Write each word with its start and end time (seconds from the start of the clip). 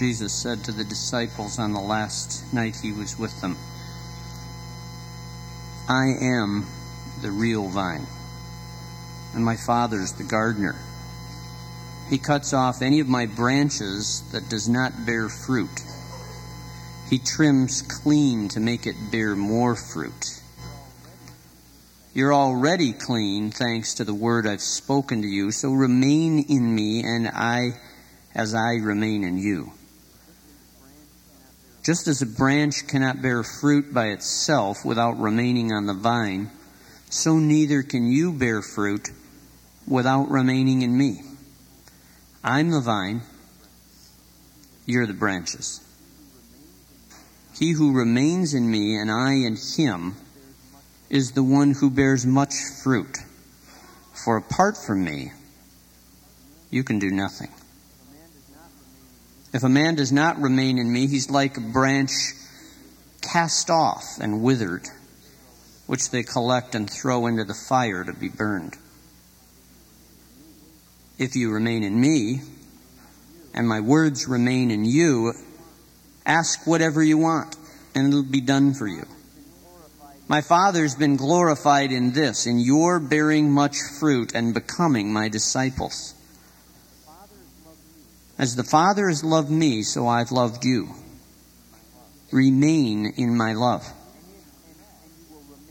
Jesus 0.00 0.32
said 0.32 0.64
to 0.64 0.72
the 0.72 0.82
disciples 0.82 1.58
on 1.58 1.74
the 1.74 1.80
last 1.80 2.54
night 2.54 2.74
he 2.74 2.90
was 2.90 3.18
with 3.18 3.38
them 3.42 3.54
I 5.90 6.14
am 6.22 6.66
the 7.20 7.30
real 7.30 7.68
vine, 7.68 8.06
and 9.34 9.44
my 9.44 9.56
Father's 9.56 10.14
the 10.14 10.24
gardener. 10.24 10.76
He 12.08 12.16
cuts 12.16 12.54
off 12.54 12.80
any 12.80 13.00
of 13.00 13.08
my 13.08 13.26
branches 13.26 14.22
that 14.32 14.48
does 14.48 14.70
not 14.70 15.04
bear 15.04 15.28
fruit. 15.28 15.84
He 17.10 17.18
trims 17.18 17.82
clean 17.82 18.48
to 18.48 18.58
make 18.58 18.86
it 18.86 18.96
bear 19.12 19.36
more 19.36 19.76
fruit. 19.76 20.40
You're 22.14 22.32
already 22.32 22.94
clean 22.94 23.50
thanks 23.50 23.92
to 23.96 24.04
the 24.04 24.14
word 24.14 24.46
I've 24.46 24.62
spoken 24.62 25.20
to 25.20 25.28
you, 25.28 25.50
so 25.50 25.74
remain 25.74 26.38
in 26.48 26.74
me 26.74 27.04
and 27.04 27.28
I 27.28 27.72
as 28.34 28.54
I 28.54 28.76
remain 28.76 29.24
in 29.24 29.36
you. 29.36 29.72
Just 31.82 32.08
as 32.08 32.20
a 32.20 32.26
branch 32.26 32.86
cannot 32.86 33.22
bear 33.22 33.42
fruit 33.42 33.94
by 33.94 34.08
itself 34.08 34.84
without 34.84 35.18
remaining 35.18 35.72
on 35.72 35.86
the 35.86 35.94
vine, 35.94 36.50
so 37.08 37.38
neither 37.38 37.82
can 37.82 38.10
you 38.10 38.32
bear 38.32 38.60
fruit 38.60 39.08
without 39.86 40.30
remaining 40.30 40.82
in 40.82 40.96
me. 40.96 41.22
I'm 42.44 42.70
the 42.70 42.80
vine, 42.80 43.22
you're 44.84 45.06
the 45.06 45.14
branches. 45.14 45.80
He 47.58 47.72
who 47.72 47.92
remains 47.92 48.54
in 48.54 48.70
me 48.70 48.96
and 48.96 49.10
I 49.10 49.32
in 49.32 49.56
him 49.56 50.16
is 51.08 51.32
the 51.32 51.42
one 51.42 51.72
who 51.72 51.90
bears 51.90 52.24
much 52.24 52.54
fruit. 52.82 53.18
For 54.12 54.36
apart 54.36 54.76
from 54.76 55.04
me, 55.04 55.32
you 56.70 56.84
can 56.84 56.98
do 56.98 57.10
nothing. 57.10 57.50
If 59.52 59.64
a 59.64 59.68
man 59.68 59.96
does 59.96 60.12
not 60.12 60.40
remain 60.40 60.78
in 60.78 60.92
me, 60.92 61.06
he's 61.06 61.30
like 61.30 61.56
a 61.56 61.60
branch 61.60 62.12
cast 63.20 63.68
off 63.68 64.18
and 64.20 64.42
withered, 64.42 64.86
which 65.86 66.10
they 66.10 66.22
collect 66.22 66.74
and 66.74 66.88
throw 66.88 67.26
into 67.26 67.44
the 67.44 67.54
fire 67.54 68.04
to 68.04 68.12
be 68.12 68.28
burned. 68.28 68.76
If 71.18 71.36
you 71.36 71.50
remain 71.50 71.82
in 71.82 72.00
me, 72.00 72.42
and 73.52 73.68
my 73.68 73.80
words 73.80 74.28
remain 74.28 74.70
in 74.70 74.84
you, 74.84 75.34
ask 76.24 76.66
whatever 76.66 77.02
you 77.02 77.18
want, 77.18 77.56
and 77.94 78.08
it'll 78.08 78.22
be 78.22 78.40
done 78.40 78.72
for 78.72 78.86
you. 78.86 79.04
My 80.28 80.42
Father's 80.42 80.94
been 80.94 81.16
glorified 81.16 81.90
in 81.90 82.12
this, 82.12 82.46
in 82.46 82.60
your 82.60 83.00
bearing 83.00 83.50
much 83.50 83.76
fruit 83.98 84.32
and 84.32 84.54
becoming 84.54 85.12
my 85.12 85.28
disciples. 85.28 86.14
As 88.40 88.56
the 88.56 88.64
Father 88.64 89.06
has 89.08 89.22
loved 89.22 89.50
me, 89.50 89.82
so 89.82 90.08
I've 90.08 90.32
loved 90.32 90.64
you. 90.64 90.94
Remain 92.32 93.12
in 93.18 93.36
my 93.36 93.52
love. 93.52 93.86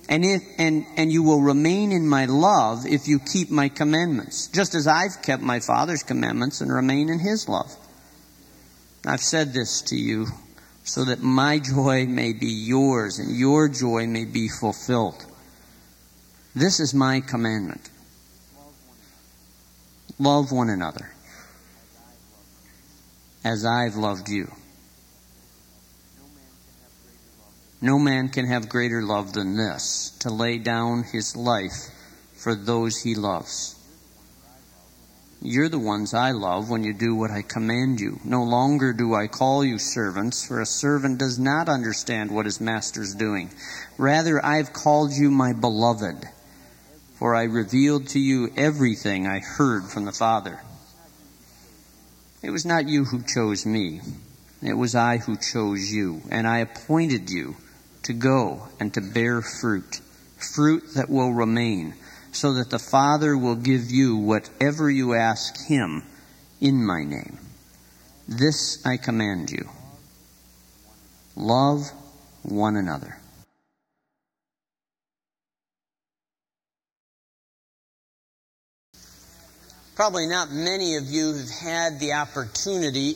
And, 0.07 0.23
if, 0.23 0.43
and, 0.59 0.85
and 0.95 1.11
you 1.11 1.23
will 1.23 1.41
remain 1.41 1.91
in 1.91 2.07
my 2.07 2.25
love 2.25 2.85
if 2.85 3.07
you 3.07 3.17
keep 3.17 3.49
my 3.49 3.69
commandments, 3.69 4.45
just 4.49 4.75
as 4.75 4.85
I've 4.85 5.23
kept 5.23 5.41
my 5.41 5.59
Father's 5.59 6.03
commandments 6.03 6.61
and 6.61 6.71
remain 6.71 7.09
in 7.09 7.17
his 7.17 7.49
love. 7.49 7.75
I've 9.03 9.19
said 9.19 9.51
this 9.51 9.81
to 9.83 9.95
you 9.95 10.27
so 10.83 11.05
that 11.05 11.23
my 11.23 11.57
joy 11.57 12.05
may 12.05 12.33
be 12.33 12.51
yours 12.51 13.17
and 13.17 13.35
your 13.35 13.67
joy 13.67 14.05
may 14.05 14.25
be 14.25 14.47
fulfilled. 14.47 15.25
This 16.53 16.79
is 16.79 16.93
my 16.93 17.21
commandment. 17.21 17.89
Love 20.19 20.51
one 20.51 20.69
another 20.69 21.09
as 23.43 23.65
I've 23.65 23.95
loved 23.95 24.29
you. 24.29 24.51
No 27.81 27.97
man 27.97 28.27
can 28.27 28.45
have 28.45 28.67
greater 28.67 29.01
love 29.01 29.33
than 29.33 29.55
this, 29.55 30.15
to 30.19 30.29
lay 30.29 30.57
down 30.57 31.03
his 31.03 31.35
life 31.35 31.89
for 32.33 32.53
those 32.53 33.01
he 33.01 33.15
loves. 33.15 33.75
You're 35.41 35.69
the 35.69 35.79
ones 35.79 36.13
I 36.13 36.31
love 36.31 36.69
when 36.69 36.83
you 36.83 36.93
do 36.93 37.15
what 37.15 37.31
I 37.31 37.41
command 37.41 38.01
you. 38.01 38.19
No 38.25 38.43
longer 38.43 38.91
do 38.91 39.15
I 39.15 39.27
call 39.27 39.63
you 39.63 39.77
servants, 39.77 40.45
for 40.45 40.59
a 40.59 40.65
servant 40.65 41.19
does 41.19 41.39
not 41.39 41.69
understand 41.69 42.31
what 42.31 42.45
his 42.45 42.59
master's 42.59 43.15
doing. 43.15 43.49
Rather, 43.97 44.43
I've 44.45 44.73
called 44.73 45.13
you 45.13 45.31
my 45.31 45.53
beloved, 45.53 46.27
for 47.15 47.35
I 47.35 47.43
revealed 47.43 48.09
to 48.09 48.19
you 48.19 48.51
everything 48.57 49.25
I 49.25 49.39
heard 49.39 49.85
from 49.85 50.03
the 50.03 50.11
Father. 50.11 50.59
It 52.41 52.51
was 52.51 52.65
not 52.65 52.87
you 52.87 53.05
who 53.05 53.21
chose 53.21 53.65
me. 53.65 54.01
It 54.61 54.73
was 54.73 54.95
I 54.95 55.17
who 55.17 55.35
chose 55.35 55.91
you, 55.91 56.21
and 56.29 56.47
I 56.47 56.59
appointed 56.59 57.29
you 57.29 57.55
to 58.03 58.13
go 58.13 58.67
and 58.79 58.93
to 58.93 59.01
bear 59.01 59.41
fruit, 59.41 60.01
fruit 60.37 60.83
that 60.95 61.09
will 61.09 61.33
remain, 61.33 61.95
so 62.31 62.53
that 62.53 62.69
the 62.69 62.79
Father 62.79 63.37
will 63.37 63.55
give 63.55 63.91
you 63.91 64.15
whatever 64.17 64.89
you 64.89 65.13
ask 65.13 65.67
Him 65.67 66.03
in 66.61 66.85
my 66.85 67.03
name. 67.03 67.39
This 68.27 68.85
I 68.85 68.97
command 68.97 69.51
you. 69.51 69.69
Love 71.35 71.91
one 72.43 72.75
another. 72.75 73.18
Probably 79.99 80.27
not 80.27 80.49
many 80.49 80.95
of 80.95 81.07
you 81.07 81.33
have 81.33 81.49
had 81.49 81.99
the 81.99 82.13
opportunity 82.13 83.15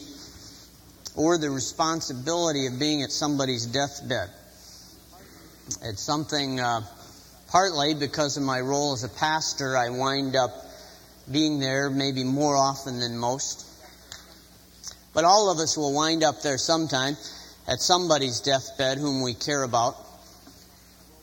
or 1.15 1.37
the 1.37 1.49
responsibility 1.49 2.67
of 2.67 2.77
being 2.77 3.03
at 3.03 3.09
somebody's 3.09 3.65
deathbed. 3.65 4.29
It's 5.81 6.01
something, 6.01 6.59
uh, 6.59 6.81
partly 7.47 7.93
because 7.93 8.35
of 8.35 8.43
my 8.43 8.59
role 8.59 8.91
as 8.91 9.05
a 9.05 9.07
pastor, 9.07 9.77
I 9.77 9.91
wind 9.91 10.35
up 10.35 10.51
being 11.31 11.61
there 11.61 11.89
maybe 11.89 12.25
more 12.25 12.57
often 12.57 12.99
than 12.99 13.17
most. 13.17 13.65
But 15.13 15.23
all 15.23 15.49
of 15.49 15.59
us 15.59 15.77
will 15.77 15.93
wind 15.93 16.21
up 16.21 16.41
there 16.41 16.57
sometime 16.57 17.15
at 17.65 17.79
somebody's 17.79 18.41
deathbed 18.41 18.97
whom 18.97 19.21
we 19.21 19.35
care 19.35 19.63
about. 19.63 19.95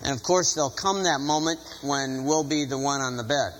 And 0.02 0.16
of 0.16 0.22
course, 0.22 0.54
there'll 0.54 0.70
come 0.70 1.02
that 1.02 1.20
moment 1.20 1.60
when 1.82 2.24
we'll 2.24 2.44
be 2.44 2.64
the 2.64 2.78
one 2.78 3.02
on 3.02 3.18
the 3.18 3.24
bed. 3.24 3.52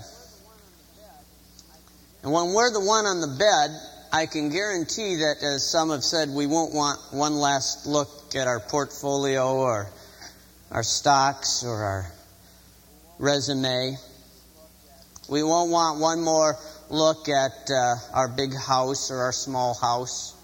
And 2.23 2.33
when 2.33 2.53
we're 2.53 2.71
the 2.73 2.81
one 2.81 3.07
on 3.07 3.21
the 3.21 3.27
bed, 3.27 3.71
I 4.13 4.27
can 4.27 4.51
guarantee 4.51 5.17
that, 5.17 5.37
as 5.43 5.67
some 5.67 5.91
have 5.91 6.05
said, 6.05 6.29
we 6.29 6.47
won't 6.47 6.75
want 6.75 7.01
one 7.13 7.35
last 7.35 7.87
look 7.87 8.09
at 8.35 8.47
our 8.47 8.61
portfolio 8.61 9.55
or 9.57 9.89
our 10.71 10.83
stocks 10.83 11.65
or 11.65 11.75
our 11.83 12.13
resume. 13.19 13.97
We 15.29 15.43
won't 15.43 15.71
want 15.71 16.01
one 16.01 16.23
more 16.23 16.57
look 16.91 17.29
at 17.29 17.71
uh, 17.71 17.95
our 18.13 18.29
big 18.29 18.53
house 18.55 19.11
or 19.11 19.19
our 19.19 19.33
small 19.33 19.75
house. 19.75 20.35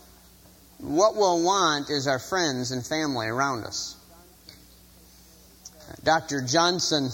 What 0.78 1.16
we'll 1.16 1.44
want 1.44 1.90
is 1.90 2.06
our 2.06 2.18
friends 2.18 2.70
and 2.70 2.86
family 2.86 3.26
around 3.26 3.64
us. 3.64 3.96
Dr. 6.04 6.42
Johnson 6.42 7.10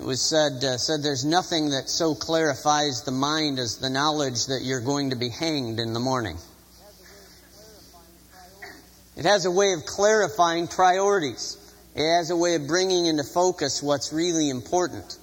it 0.00 0.06
was 0.06 0.22
said, 0.22 0.64
uh, 0.64 0.78
said 0.78 1.02
there's 1.02 1.26
nothing 1.26 1.70
that 1.70 1.90
so 1.90 2.14
clarifies 2.14 3.02
the 3.02 3.10
mind 3.10 3.58
as 3.58 3.76
the 3.76 3.90
knowledge 3.90 4.46
that 4.46 4.62
you're 4.62 4.80
going 4.80 5.10
to 5.10 5.16
be 5.16 5.28
hanged 5.28 5.78
in 5.78 5.92
the 5.92 6.00
morning. 6.00 6.38
It 9.14 9.26
has 9.26 9.44
a 9.44 9.50
way 9.50 9.74
of 9.74 9.84
clarifying 9.84 10.68
priorities. 10.68 11.58
It 11.94 12.16
has 12.16 12.30
a 12.30 12.36
way 12.36 12.54
of 12.54 12.66
bringing 12.66 13.04
into 13.04 13.24
focus 13.24 13.82
what's 13.82 14.10
really 14.10 14.48
important. 14.48 15.18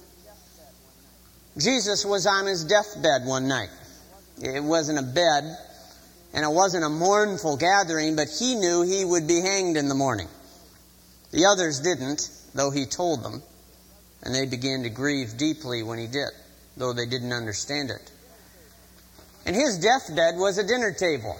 Jesus 1.56 2.04
was 2.04 2.24
on 2.28 2.46
his 2.46 2.62
deathbed 2.62 3.26
one 3.26 3.48
night. 3.48 3.70
It 4.40 4.62
wasn't 4.62 5.00
a 5.00 5.02
bed, 5.02 5.58
and 6.32 6.44
it 6.44 6.52
wasn't 6.52 6.84
a 6.84 6.88
mournful 6.88 7.56
gathering, 7.56 8.14
but 8.14 8.28
he 8.28 8.54
knew 8.54 8.82
he 8.82 9.04
would 9.04 9.26
be 9.26 9.40
hanged 9.40 9.76
in 9.76 9.88
the 9.88 9.96
morning. 9.96 10.28
The 11.32 11.46
others 11.46 11.80
didn't, 11.80 12.30
though 12.54 12.70
he 12.70 12.86
told 12.86 13.24
them. 13.24 13.42
And 14.22 14.34
they 14.34 14.46
began 14.46 14.82
to 14.82 14.90
grieve 14.90 15.36
deeply 15.36 15.82
when 15.82 15.98
he 15.98 16.06
did, 16.06 16.30
though 16.76 16.92
they 16.92 17.06
didn't 17.06 17.32
understand 17.32 17.90
it. 17.90 18.10
And 19.46 19.54
his 19.54 19.78
deathbed 19.78 20.36
was 20.36 20.58
a 20.58 20.66
dinner 20.66 20.92
table. 20.92 21.36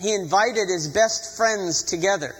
He 0.00 0.14
invited 0.14 0.68
his 0.68 0.88
best 0.88 1.36
friends 1.36 1.84
together. 1.84 2.34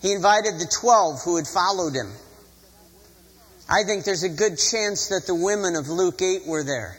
He 0.00 0.12
invited 0.12 0.58
the 0.58 0.70
12 0.80 1.22
who 1.22 1.36
had 1.36 1.46
followed 1.46 1.94
him. 1.94 2.12
I 3.68 3.82
think 3.84 4.04
there's 4.04 4.22
a 4.22 4.28
good 4.28 4.58
chance 4.58 5.08
that 5.08 5.26
the 5.26 5.34
women 5.34 5.74
of 5.74 5.88
Luke 5.88 6.22
8 6.22 6.46
were 6.46 6.62
there. 6.62 6.96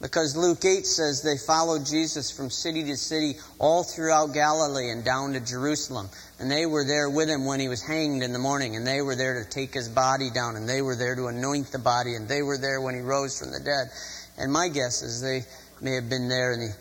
Because 0.00 0.36
Luke 0.36 0.64
8 0.64 0.86
says 0.86 1.22
they 1.22 1.36
followed 1.36 1.84
Jesus 1.84 2.30
from 2.30 2.50
city 2.50 2.84
to 2.84 2.96
city 2.96 3.34
all 3.58 3.82
throughout 3.82 4.32
Galilee 4.32 4.90
and 4.90 5.04
down 5.04 5.32
to 5.32 5.40
Jerusalem. 5.40 6.08
And 6.38 6.48
they 6.48 6.66
were 6.66 6.84
there 6.84 7.10
with 7.10 7.28
him 7.28 7.44
when 7.44 7.58
he 7.58 7.68
was 7.68 7.82
hanged 7.82 8.22
in 8.22 8.32
the 8.32 8.38
morning. 8.38 8.76
And 8.76 8.86
they 8.86 9.02
were 9.02 9.16
there 9.16 9.42
to 9.42 9.50
take 9.50 9.74
his 9.74 9.88
body 9.88 10.30
down. 10.30 10.54
And 10.54 10.68
they 10.68 10.82
were 10.82 10.94
there 10.94 11.16
to 11.16 11.26
anoint 11.26 11.72
the 11.72 11.80
body. 11.80 12.14
And 12.14 12.28
they 12.28 12.42
were 12.42 12.58
there 12.58 12.80
when 12.80 12.94
he 12.94 13.00
rose 13.00 13.40
from 13.40 13.50
the 13.50 13.58
dead. 13.58 13.90
And 14.38 14.52
my 14.52 14.68
guess 14.68 15.02
is 15.02 15.20
they 15.20 15.42
may 15.80 15.96
have 15.96 16.08
been 16.08 16.28
there 16.28 16.52
in 16.52 16.60
the 16.60 16.74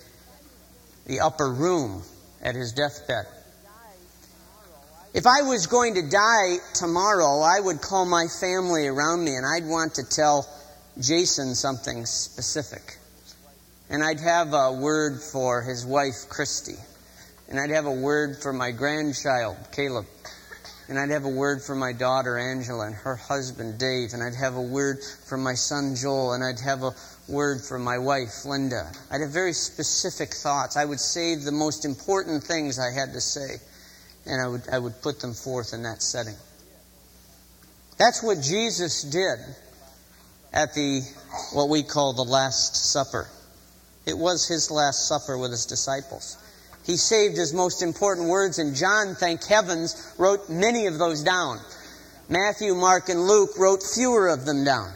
the 1.07 1.21
upper 1.21 1.51
room 1.51 2.03
at 2.43 2.55
his 2.55 2.73
deathbed. 2.73 3.25
If 5.13 5.25
I 5.25 5.41
was 5.41 5.65
going 5.65 5.95
to 5.95 6.07
die 6.07 6.57
tomorrow, 6.75 7.39
I 7.39 7.59
would 7.59 7.81
call 7.81 8.05
my 8.05 8.27
family 8.27 8.87
around 8.87 9.23
me 9.23 9.35
and 9.35 9.45
I'd 9.45 9.67
want 9.67 9.95
to 9.95 10.03
tell 10.03 10.47
Jason 10.99 11.55
something 11.55 12.05
specific. 12.05 12.97
And 13.89 14.03
I'd 14.03 14.19
have 14.19 14.53
a 14.53 14.73
word 14.73 15.21
for 15.21 15.61
his 15.61 15.85
wife, 15.85 16.27
Christy. 16.29 16.75
And 17.47 17.59
I'd 17.59 17.69
have 17.69 17.85
a 17.85 17.91
word 17.91 18.41
for 18.41 18.51
my 18.51 18.71
grandchild, 18.71 19.55
Caleb. 19.71 20.05
And 20.89 20.99
I'd 20.99 21.09
have 21.09 21.25
a 21.25 21.29
word 21.29 21.61
for 21.61 21.75
my 21.75 21.93
daughter, 21.93 22.37
Angela, 22.37 22.87
and 22.87 22.95
her 22.95 23.15
husband, 23.15 23.79
Dave. 23.79 24.13
And 24.13 24.21
I'd 24.21 24.35
have 24.35 24.55
a 24.55 24.61
word 24.61 24.99
for 25.27 25.37
my 25.37 25.53
son, 25.53 25.95
Joel. 25.95 26.33
And 26.33 26.43
I'd 26.43 26.59
have 26.59 26.83
a 26.83 26.91
word 27.29 27.61
for 27.61 27.79
my 27.79 27.97
wife, 27.97 28.45
Linda. 28.45 28.91
I'd 29.09 29.21
have 29.21 29.31
very 29.31 29.53
specific 29.53 30.33
thoughts. 30.33 30.75
I 30.75 30.83
would 30.83 30.99
save 30.99 31.43
the 31.43 31.51
most 31.51 31.85
important 31.85 32.43
things 32.43 32.79
I 32.79 32.91
had 32.91 33.13
to 33.13 33.21
say. 33.21 33.55
And 34.25 34.41
I 34.41 34.47
would, 34.47 34.63
I 34.69 34.79
would 34.79 35.01
put 35.01 35.21
them 35.21 35.33
forth 35.33 35.73
in 35.73 35.83
that 35.83 36.01
setting. 36.01 36.35
That's 37.97 38.21
what 38.21 38.41
Jesus 38.41 39.03
did 39.03 39.39
at 40.53 40.73
the, 40.73 41.01
what 41.53 41.69
we 41.69 41.83
call 41.83 42.13
the 42.13 42.23
Last 42.23 42.75
Supper. 42.91 43.29
It 44.07 44.17
was 44.17 44.47
his 44.47 44.71
Last 44.71 45.07
Supper 45.07 45.37
with 45.37 45.51
his 45.51 45.65
disciples. 45.65 46.37
He 46.85 46.95
saved 46.95 47.35
his 47.35 47.53
most 47.53 47.81
important 47.81 48.29
words, 48.29 48.57
and 48.57 48.73
John, 48.73 49.15
thank 49.15 49.43
heavens, 49.43 50.13
wrote 50.17 50.47
many 50.47 50.87
of 50.87 50.97
those 50.97 51.21
down. 51.21 51.59
Matthew, 52.29 52.73
Mark, 52.73 53.09
and 53.09 53.27
Luke 53.27 53.51
wrote 53.59 53.83
fewer 53.83 54.29
of 54.29 54.45
them 54.45 54.63
down. 54.63 54.93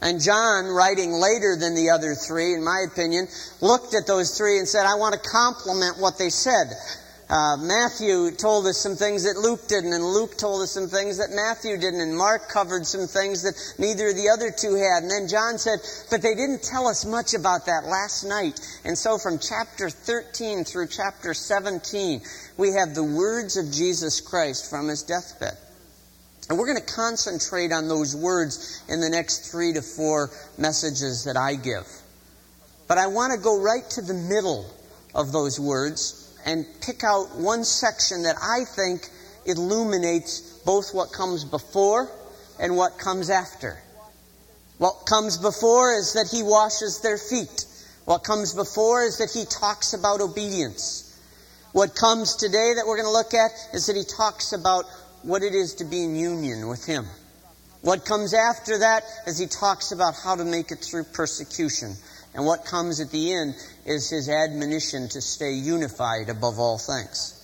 And 0.00 0.20
John, 0.20 0.66
writing 0.66 1.12
later 1.12 1.56
than 1.56 1.74
the 1.74 1.90
other 1.90 2.14
three, 2.14 2.54
in 2.54 2.62
my 2.62 2.84
opinion, 2.90 3.26
looked 3.60 3.94
at 3.94 4.06
those 4.06 4.38
three 4.38 4.58
and 4.58 4.68
said, 4.68 4.86
I 4.86 4.94
want 4.94 5.14
to 5.14 5.28
complement 5.28 5.98
what 5.98 6.18
they 6.18 6.30
said. 6.30 6.72
Uh, 7.32 7.56
Matthew 7.56 8.30
told 8.32 8.66
us 8.66 8.76
some 8.76 8.94
things 8.94 9.24
that 9.24 9.40
Luke 9.40 9.66
didn't, 9.66 9.94
and 9.94 10.04
Luke 10.04 10.36
told 10.36 10.60
us 10.60 10.72
some 10.72 10.88
things 10.88 11.16
that 11.16 11.30
Matthew 11.32 11.78
didn't, 11.78 12.02
and 12.02 12.14
Mark 12.14 12.50
covered 12.50 12.86
some 12.86 13.06
things 13.06 13.40
that 13.44 13.56
neither 13.78 14.08
of 14.08 14.16
the 14.16 14.28
other 14.28 14.50
two 14.50 14.74
had. 14.74 15.00
And 15.00 15.10
then 15.10 15.28
John 15.28 15.56
said, 15.56 15.78
but 16.10 16.20
they 16.20 16.34
didn't 16.34 16.62
tell 16.62 16.86
us 16.86 17.06
much 17.06 17.32
about 17.32 17.64
that 17.64 17.86
last 17.86 18.24
night. 18.24 18.60
And 18.84 18.98
so 18.98 19.16
from 19.16 19.38
chapter 19.38 19.88
13 19.88 20.64
through 20.64 20.88
chapter 20.88 21.32
17, 21.32 22.20
we 22.58 22.72
have 22.72 22.94
the 22.94 23.02
words 23.02 23.56
of 23.56 23.72
Jesus 23.72 24.20
Christ 24.20 24.68
from 24.68 24.88
his 24.88 25.02
deathbed. 25.02 25.56
And 26.50 26.58
we're 26.58 26.66
going 26.66 26.84
to 26.86 26.94
concentrate 26.94 27.72
on 27.72 27.88
those 27.88 28.14
words 28.14 28.82
in 28.90 29.00
the 29.00 29.08
next 29.08 29.50
three 29.50 29.72
to 29.72 29.80
four 29.80 30.28
messages 30.58 31.24
that 31.24 31.38
I 31.38 31.54
give. 31.54 31.88
But 32.88 32.98
I 32.98 33.06
want 33.06 33.32
to 33.32 33.40
go 33.40 33.58
right 33.58 33.88
to 33.92 34.02
the 34.02 34.12
middle 34.12 34.66
of 35.14 35.32
those 35.32 35.58
words 35.58 36.21
and 36.44 36.66
pick 36.80 37.04
out 37.04 37.36
one 37.36 37.64
section 37.64 38.22
that 38.24 38.36
I 38.36 38.64
think 38.64 39.08
illuminates 39.46 40.40
both 40.64 40.94
what 40.94 41.12
comes 41.12 41.44
before 41.44 42.10
and 42.58 42.76
what 42.76 42.98
comes 42.98 43.30
after. 43.30 43.78
What 44.78 45.06
comes 45.06 45.38
before 45.38 45.94
is 45.94 46.14
that 46.14 46.28
he 46.30 46.42
washes 46.42 47.00
their 47.00 47.18
feet. 47.18 47.66
What 48.04 48.24
comes 48.24 48.54
before 48.54 49.04
is 49.04 49.18
that 49.18 49.30
he 49.30 49.44
talks 49.44 49.94
about 49.94 50.20
obedience. 50.20 51.08
What 51.72 51.94
comes 51.94 52.36
today 52.36 52.74
that 52.74 52.84
we're 52.86 52.96
going 52.96 53.06
to 53.06 53.12
look 53.12 53.34
at 53.34 53.50
is 53.72 53.86
that 53.86 53.96
he 53.96 54.04
talks 54.04 54.52
about 54.52 54.84
what 55.22 55.42
it 55.42 55.54
is 55.54 55.74
to 55.76 55.84
be 55.84 56.02
in 56.02 56.16
union 56.16 56.68
with 56.68 56.84
him. 56.84 57.06
What 57.82 58.04
comes 58.04 58.34
after 58.34 58.78
that 58.78 59.04
is 59.26 59.38
he 59.38 59.46
talks 59.46 59.92
about 59.92 60.14
how 60.14 60.36
to 60.36 60.44
make 60.44 60.70
it 60.70 60.80
through 60.80 61.04
persecution. 61.04 61.94
And 62.34 62.46
what 62.46 62.64
comes 62.64 63.00
at 63.00 63.10
the 63.10 63.32
end 63.32 63.54
is 63.84 64.08
his 64.08 64.28
admonition 64.28 65.08
to 65.10 65.20
stay 65.20 65.52
unified 65.52 66.28
above 66.28 66.58
all 66.58 66.78
things. 66.78 67.38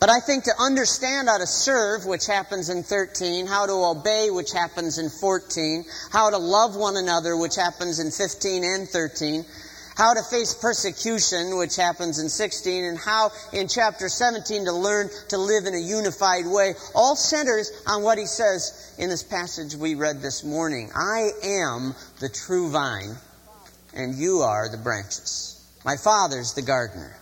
But 0.00 0.10
I 0.10 0.20
think 0.20 0.44
to 0.44 0.52
understand 0.58 1.28
how 1.28 1.38
to 1.38 1.46
serve, 1.46 2.04
which 2.04 2.26
happens 2.26 2.68
in 2.68 2.82
13, 2.82 3.46
how 3.46 3.66
to 3.66 3.72
obey, 3.72 4.28
which 4.30 4.52
happens 4.52 4.98
in 4.98 5.08
14, 5.08 5.84
how 6.12 6.30
to 6.30 6.36
love 6.36 6.76
one 6.76 6.96
another, 6.96 7.36
which 7.36 7.56
happens 7.56 8.00
in 8.00 8.10
15 8.10 8.64
and 8.64 8.88
13, 8.88 9.44
how 9.96 10.12
to 10.12 10.22
face 10.22 10.54
persecution, 10.54 11.56
which 11.56 11.76
happens 11.76 12.18
in 12.18 12.28
16, 12.28 12.84
and 12.84 12.98
how 12.98 13.30
in 13.52 13.68
chapter 13.68 14.08
17 14.08 14.64
to 14.66 14.72
learn 14.72 15.08
to 15.28 15.38
live 15.38 15.64
in 15.66 15.74
a 15.74 15.78
unified 15.78 16.46
way, 16.46 16.74
all 16.94 17.16
centers 17.16 17.70
on 17.86 18.02
what 18.02 18.18
he 18.18 18.26
says 18.26 18.94
in 18.98 19.08
this 19.08 19.22
passage 19.22 19.74
we 19.74 19.94
read 19.94 20.20
this 20.20 20.44
morning. 20.44 20.90
I 20.94 21.30
am 21.44 21.94
the 22.20 22.28
true 22.28 22.70
vine, 22.70 23.16
and 23.94 24.14
you 24.14 24.40
are 24.40 24.68
the 24.68 24.78
branches. 24.78 25.50
My 25.84 25.96
Father's 25.96 26.54
the 26.54 26.62
gardener. 26.62 27.16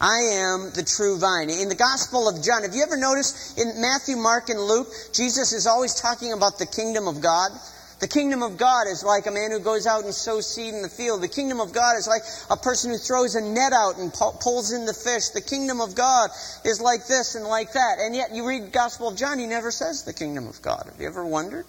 I 0.00 0.18
am 0.34 0.72
the 0.74 0.84
true 0.84 1.18
vine. 1.18 1.48
In 1.48 1.68
the 1.68 1.74
Gospel 1.74 2.28
of 2.28 2.42
John, 2.42 2.62
have 2.62 2.74
you 2.74 2.82
ever 2.82 2.98
noticed 2.98 3.58
in 3.58 3.80
Matthew, 3.80 4.16
Mark, 4.16 4.50
and 4.50 4.60
Luke, 4.60 4.88
Jesus 5.14 5.52
is 5.52 5.66
always 5.66 5.94
talking 5.94 6.32
about 6.32 6.58
the 6.58 6.66
kingdom 6.66 7.08
of 7.08 7.22
God? 7.22 7.50
The 7.98 8.08
kingdom 8.08 8.42
of 8.42 8.58
God 8.58 8.88
is 8.88 9.02
like 9.02 9.26
a 9.26 9.30
man 9.30 9.50
who 9.52 9.58
goes 9.58 9.86
out 9.86 10.04
and 10.04 10.12
sows 10.12 10.46
seed 10.46 10.74
in 10.74 10.82
the 10.82 10.88
field. 10.90 11.22
The 11.22 11.28
kingdom 11.28 11.60
of 11.60 11.72
God 11.72 11.96
is 11.96 12.06
like 12.06 12.20
a 12.50 12.56
person 12.56 12.90
who 12.90 12.98
throws 12.98 13.36
a 13.36 13.40
net 13.40 13.72
out 13.72 13.96
and 13.96 14.12
pulls 14.12 14.72
in 14.72 14.84
the 14.84 14.92
fish. 14.92 15.30
The 15.30 15.40
kingdom 15.40 15.80
of 15.80 15.94
God 15.94 16.28
is 16.62 16.78
like 16.78 17.06
this 17.06 17.36
and 17.36 17.46
like 17.46 17.72
that. 17.72 17.96
And 17.98 18.14
yet 18.14 18.34
you 18.34 18.46
read 18.46 18.64
the 18.64 18.70
Gospel 18.70 19.08
of 19.08 19.16
John, 19.16 19.38
he 19.38 19.46
never 19.46 19.70
says 19.70 20.04
the 20.04 20.12
kingdom 20.12 20.46
of 20.46 20.60
God. 20.60 20.84
Have 20.92 21.00
you 21.00 21.06
ever 21.06 21.24
wondered? 21.24 21.64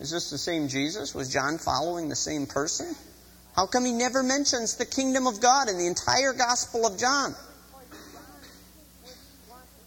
Is 0.00 0.10
this 0.10 0.28
the 0.28 0.36
same 0.36 0.68
Jesus? 0.68 1.14
Was 1.14 1.32
John 1.32 1.56
following 1.56 2.10
the 2.10 2.16
same 2.16 2.46
person? 2.46 2.94
How 3.56 3.66
come 3.66 3.84
he 3.84 3.92
never 3.92 4.22
mentions 4.22 4.76
the 4.76 4.86
kingdom 4.86 5.26
of 5.26 5.40
God 5.40 5.68
in 5.68 5.78
the 5.78 5.86
entire 5.86 6.32
Gospel 6.32 6.86
of 6.86 6.98
John? 6.98 7.34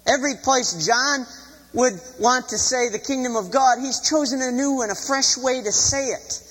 Every 0.06 0.36
place 0.44 0.86
John 0.86 1.26
would 1.74 2.00
want 2.20 2.50
to 2.50 2.58
say 2.58 2.90
the 2.90 3.00
kingdom 3.00 3.36
of 3.36 3.52
God, 3.52 3.80
he's 3.80 4.00
chosen 4.00 4.42
a 4.42 4.52
new 4.52 4.82
and 4.82 4.92
a 4.92 4.96
fresh 4.96 5.38
way 5.38 5.62
to 5.62 5.72
say 5.72 6.08
it. 6.08 6.44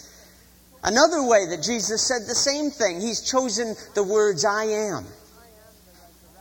Another 0.83 1.23
way 1.23 1.47
that 1.47 1.63
Jesus 1.63 2.03
said 2.03 2.23
the 2.27 2.35
same 2.35 2.71
thing, 2.71 3.01
he's 3.01 3.21
chosen 3.21 3.77
the 3.95 4.03
words, 4.03 4.45
I 4.45 4.65
am. 4.65 5.07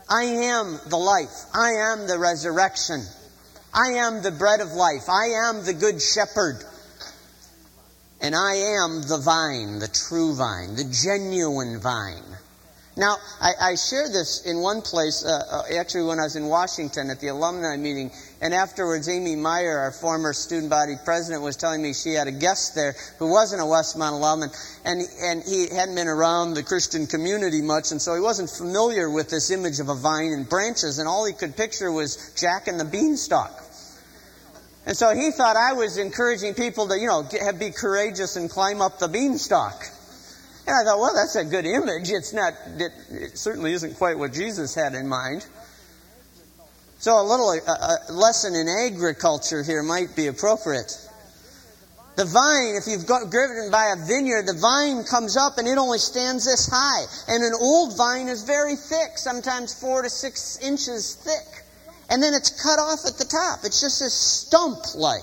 I 0.08 0.24
am 0.24 0.80
the 0.88 0.96
life. 0.96 1.44
I 1.54 1.70
am 1.92 2.06
the 2.08 2.18
resurrection. 2.18 3.02
I 3.72 3.92
am 3.92 4.22
the 4.22 4.32
bread 4.32 4.60
of 4.60 4.72
life. 4.72 5.08
I 5.08 5.48
am 5.48 5.64
the 5.64 5.72
good 5.72 6.02
shepherd. 6.02 6.64
And 8.22 8.36
I 8.36 8.54
am 8.54 9.02
the 9.02 9.18
vine, 9.18 9.80
the 9.80 9.88
true 9.88 10.36
vine, 10.36 10.76
the 10.76 10.84
genuine 10.84 11.80
vine. 11.80 12.22
Now, 12.96 13.16
I, 13.40 13.52
I 13.60 13.74
share 13.74 14.08
this 14.08 14.44
in 14.44 14.60
one 14.60 14.82
place, 14.82 15.24
uh, 15.24 15.42
uh, 15.50 15.80
actually 15.80 16.04
when 16.04 16.20
I 16.20 16.24
was 16.24 16.36
in 16.36 16.46
Washington 16.46 17.08
at 17.08 17.20
the 17.20 17.28
alumni 17.28 17.76
meeting, 17.76 18.12
and 18.40 18.52
afterwards 18.52 19.08
Amy 19.08 19.34
Meyer, 19.34 19.78
our 19.78 19.92
former 19.92 20.34
student 20.34 20.68
body 20.68 20.96
president, 21.02 21.42
was 21.42 21.56
telling 21.56 21.80
me 21.80 21.94
she 21.94 22.12
had 22.12 22.28
a 22.28 22.32
guest 22.32 22.74
there 22.74 22.94
who 23.18 23.28
wasn't 23.28 23.62
a 23.62 23.64
Westmont 23.64 24.12
alum, 24.12 24.42
and, 24.42 24.52
and, 24.84 25.02
and 25.22 25.42
he 25.42 25.68
hadn't 25.74 25.94
been 25.94 26.06
around 26.06 26.52
the 26.52 26.62
Christian 26.62 27.06
community 27.06 27.62
much, 27.62 27.92
and 27.92 28.00
so 28.00 28.14
he 28.14 28.20
wasn't 28.20 28.50
familiar 28.50 29.08
with 29.08 29.30
this 29.30 29.50
image 29.50 29.80
of 29.80 29.88
a 29.88 29.94
vine 29.94 30.32
and 30.32 30.46
branches, 30.46 30.98
and 30.98 31.08
all 31.08 31.24
he 31.24 31.32
could 31.32 31.56
picture 31.56 31.90
was 31.90 32.32
Jack 32.36 32.68
and 32.68 32.78
the 32.78 32.84
Beanstalk. 32.84 33.61
And 34.84 34.96
so 34.96 35.14
he 35.14 35.30
thought 35.30 35.56
I 35.56 35.74
was 35.74 35.96
encouraging 35.96 36.54
people 36.54 36.88
to, 36.88 36.98
you 36.98 37.06
know, 37.06 37.22
get, 37.22 37.58
be 37.58 37.70
courageous 37.70 38.36
and 38.36 38.50
climb 38.50 38.80
up 38.80 38.98
the 38.98 39.08
beanstalk. 39.08 39.84
And 40.66 40.76
I 40.76 40.84
thought, 40.84 40.98
well, 40.98 41.14
that's 41.14 41.36
a 41.36 41.44
good 41.44 41.66
image. 41.66 42.10
It's 42.10 42.32
not, 42.32 42.54
it, 42.78 42.92
it 43.10 43.38
certainly 43.38 43.72
isn't 43.72 43.96
quite 43.96 44.18
what 44.18 44.32
Jesus 44.32 44.74
had 44.74 44.94
in 44.94 45.08
mind. 45.08 45.46
So 46.98 47.20
a 47.20 47.22
little 47.22 47.50
a, 47.50 48.08
a 48.10 48.12
lesson 48.12 48.54
in 48.54 48.68
agriculture 48.68 49.62
here 49.64 49.82
might 49.82 50.14
be 50.14 50.28
appropriate. 50.28 50.96
The 52.14 52.26
vine, 52.26 52.76
if 52.76 52.86
you've 52.86 53.06
got, 53.06 53.30
driven 53.30 53.70
by 53.70 53.94
a 53.96 54.06
vineyard, 54.06 54.46
the 54.46 54.54
vine 54.54 55.02
comes 55.02 55.36
up 55.36 55.58
and 55.58 55.66
it 55.66 55.78
only 55.78 55.98
stands 55.98 56.44
this 56.44 56.68
high. 56.70 57.06
And 57.26 57.42
an 57.42 57.54
old 57.58 57.96
vine 57.96 58.28
is 58.28 58.44
very 58.44 58.76
thick, 58.76 59.16
sometimes 59.16 59.74
four 59.74 60.02
to 60.02 60.10
six 60.10 60.58
inches 60.58 61.14
thick. 61.14 61.51
And 62.12 62.22
then 62.22 62.34
it's 62.34 62.50
cut 62.50 62.78
off 62.78 63.06
at 63.06 63.16
the 63.16 63.24
top. 63.24 63.64
It's 63.64 63.80
just 63.80 64.02
a 64.02 64.10
stump 64.10 64.94
like. 64.94 65.22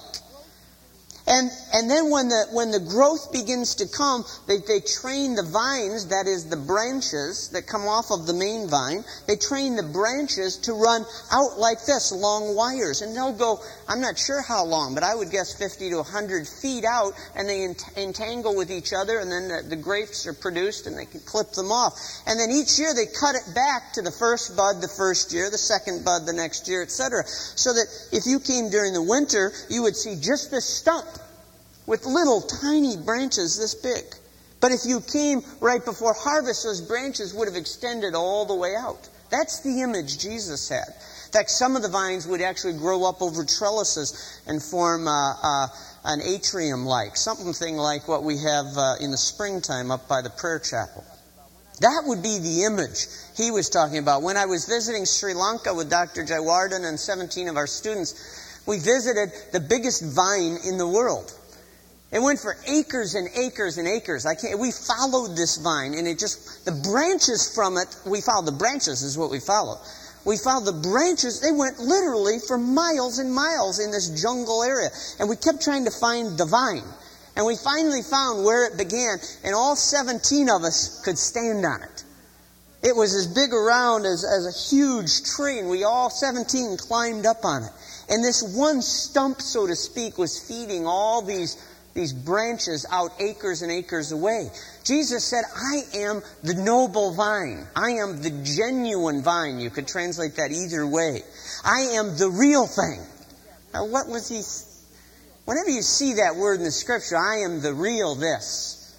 And, 1.30 1.52
and 1.74 1.90
then 1.90 2.10
when 2.10 2.28
the, 2.28 2.48
when 2.54 2.72
the 2.72 2.80
growth 2.80 3.32
begins 3.32 3.76
to 3.76 3.88
come, 3.88 4.26
they, 4.48 4.58
they 4.68 4.80
train 4.82 5.36
the 5.36 5.44
vines, 5.44 6.08
that 6.08 6.26
is 6.26 6.50
the 6.50 6.58
branches 6.58 7.50
that 7.50 7.68
come 7.68 7.86
off 7.86 8.10
of 8.10 8.26
the 8.26 8.34
main 8.34 8.68
vine, 8.68 9.06
they 9.28 9.36
train 9.36 9.76
the 9.76 9.84
branches 9.84 10.58
to 10.66 10.74
run 10.74 11.06
out 11.32 11.60
like 11.60 11.86
this, 11.86 12.12
long 12.12 12.56
wires. 12.56 13.04
And 13.04 13.16
they'll 13.16 13.38
go, 13.38 13.60
I'm 13.88 14.02
not 14.02 14.18
sure 14.18 14.42
how 14.42 14.66
long, 14.66 14.96
but 14.96 15.04
I 15.04 15.14
would 15.14 15.30
guess 15.30 15.54
50 15.54 15.92
to 15.92 15.98
100 15.98 16.48
feet 16.48 16.84
out, 16.84 17.14
and 17.36 17.48
they 17.48 17.70
entangle 17.96 18.58
with 18.58 18.72
each 18.72 18.92
other, 18.92 19.20
and 19.20 19.32
then 19.32 19.50
the, 19.50 19.70
the 19.70 19.76
grapes 19.76 20.26
are 20.26 20.34
produced, 20.34 20.88
and 20.88 20.98
they 20.98 21.06
can 21.06 21.20
clip 21.20 21.52
them 21.52 21.72
off. 21.72 21.94
And 22.26 22.40
then 22.40 22.50
each 22.50 22.80
year 22.80 22.96
they 22.96 23.06
cut 23.06 23.36
it 23.36 23.54
back 23.54 23.94
to 23.94 24.02
the 24.02 24.12
first 24.12 24.58
bud 24.58 24.82
the 24.82 24.88
first 24.88 25.32
year, 25.32 25.52
the 25.52 25.60
second 25.60 26.04
bud 26.04 26.26
the 26.26 26.34
next 26.34 26.68
year, 26.68 26.82
etc. 26.82 27.22
So 27.28 27.72
that 27.74 27.86
if 28.12 28.26
you 28.26 28.40
came 28.40 28.72
during 28.72 28.94
the 28.94 29.04
winter, 29.04 29.54
you 29.70 29.84
would 29.84 29.96
see 29.96 30.16
just 30.20 30.50
the 30.50 30.62
stump 30.62 31.06
with 31.90 32.06
little 32.06 32.40
tiny 32.42 32.96
branches 32.96 33.58
this 33.58 33.74
big. 33.74 34.06
But 34.62 34.72
if 34.72 34.82
you 34.86 35.02
came 35.02 35.42
right 35.60 35.84
before 35.84 36.14
harvest, 36.14 36.64
those 36.64 36.82
branches 36.82 37.34
would 37.34 37.48
have 37.48 37.58
extended 37.58 38.14
all 38.14 38.46
the 38.46 38.54
way 38.54 38.76
out. 38.78 39.10
That's 39.32 39.62
the 39.62 39.82
image 39.82 40.20
Jesus 40.20 40.70
had. 40.70 40.88
In 40.88 41.32
fact, 41.32 41.50
some 41.50 41.76
of 41.76 41.82
the 41.82 41.90
vines 41.90 42.28
would 42.28 42.42
actually 42.42 42.74
grow 42.74 43.10
up 43.10 43.24
over 43.24 43.44
trellises 43.44 44.40
and 44.46 44.62
form 44.62 45.08
uh, 45.08 45.34
uh, 45.42 45.68
an 46.06 46.22
atrium 46.22 46.86
like, 46.86 47.18
something 47.18 47.76
like 47.76 48.08
what 48.08 48.24
we 48.24 48.38
have 48.38 48.66
uh, 48.78 48.96
in 49.02 49.10
the 49.10 49.18
springtime 49.18 49.90
up 49.90 50.08
by 50.08 50.22
the 50.22 50.30
prayer 50.30 50.60
chapel. 50.60 51.04
That 51.82 52.04
would 52.06 52.22
be 52.22 52.38
the 52.38 52.66
image 52.66 53.08
he 53.36 53.50
was 53.50 53.68
talking 53.70 53.98
about. 53.98 54.22
When 54.22 54.38
I 54.38 54.46
was 54.46 54.66
visiting 54.66 55.06
Sri 55.06 55.34
Lanka 55.34 55.74
with 55.74 55.90
Dr. 55.90 56.24
Jayawardene 56.24 56.88
and 56.88 57.00
17 57.00 57.48
of 57.48 57.58
our 57.58 57.68
students, 57.68 58.62
we 58.68 58.78
visited 58.78 59.32
the 59.54 59.60
biggest 59.60 60.04
vine 60.04 60.58
in 60.68 60.78
the 60.78 60.88
world. 60.88 61.34
It 62.12 62.22
went 62.22 62.40
for 62.40 62.58
acres 62.68 63.14
and 63.14 63.30
acres 63.36 63.78
and 63.78 63.88
acres. 63.88 64.26
I 64.26 64.34
can't, 64.34 64.60
we 64.60 64.72
followed 64.72 65.38
this 65.38 65.58
vine 65.58 65.94
and 65.94 66.08
it 66.08 66.18
just, 66.18 66.66
the 66.66 66.72
branches 66.72 67.54
from 67.54 67.78
it, 67.78 67.96
we 68.06 68.22
followed 68.22 68.48
the 68.48 68.58
branches 68.58 69.04
is 69.04 69.18
what 69.18 69.30
we 69.30 69.40
followed. 69.40 69.78
We 70.26 70.38
followed 70.38 70.66
the 70.66 70.90
branches, 70.90 71.40
they 71.40 71.52
went 71.52 71.80
literally 71.80 72.40
for 72.40 72.58
miles 72.58 73.20
and 73.20 73.34
miles 73.34 73.80
in 73.80 73.92
this 73.92 74.22
jungle 74.22 74.64
area. 74.64 74.90
And 75.20 75.30
we 75.30 75.36
kept 75.36 75.62
trying 75.62 75.86
to 75.86 75.92
find 75.92 76.38
the 76.38 76.46
vine. 76.46 76.84
And 77.36 77.46
we 77.46 77.56
finally 77.56 78.02
found 78.02 78.44
where 78.44 78.68
it 78.68 78.78
began, 78.78 79.18
and 79.46 79.56
all 79.56 79.76
17 79.76 80.50
of 80.50 80.64
us 80.64 81.02
could 81.06 81.18
stand 81.18 81.64
on 81.66 81.84
it. 81.84 82.04
It 82.82 82.96
was 82.96 83.14
as 83.14 83.28
big 83.28 83.54
around 83.54 84.06
as, 84.06 84.26
as 84.26 84.46
a 84.46 84.76
huge 84.76 85.24
tree, 85.24 85.60
and 85.60 85.70
we 85.70 85.84
all 85.84 86.10
17 86.10 86.78
climbed 86.78 87.26
up 87.26 87.46
on 87.46 87.64
it. 87.64 87.72
And 88.10 88.24
this 88.24 88.42
one 88.56 88.82
stump, 88.82 89.42
so 89.42 89.68
to 89.68 89.76
speak, 89.76 90.18
was 90.18 90.40
feeding 90.40 90.88
all 90.88 91.22
these 91.22 91.56
these 92.00 92.14
branches 92.14 92.86
out 92.90 93.12
acres 93.20 93.62
and 93.62 93.70
acres 93.70 94.14
away. 94.14 94.50
Jesus 94.86 95.26
said, 95.26 95.44
I 95.54 95.98
am 95.98 96.22
the 96.44 96.54
noble 96.54 97.14
vine. 97.14 97.68
I 97.76 97.92
am 97.92 98.22
the 98.22 98.30
genuine 98.44 99.22
vine. 99.22 99.60
You 99.60 99.70
could 99.70 99.86
translate 99.86 100.38
that 100.38 100.52
either 100.52 100.88
way. 100.88 101.24
I 101.66 101.82
am 101.98 102.18
the 102.18 102.30
real 102.30 102.68
thing. 102.68 103.02
Now, 103.74 103.86
what 103.86 104.08
was 104.08 104.30
he? 104.30 104.42
Whenever 105.44 105.70
you 105.70 105.82
see 105.82 106.14
that 106.14 106.38
word 106.38 106.60
in 106.60 106.64
the 106.64 106.72
scripture, 106.72 107.18
I 107.18 107.40
am 107.44 107.62
the 107.62 107.74
real 107.74 108.16
this, 108.16 108.96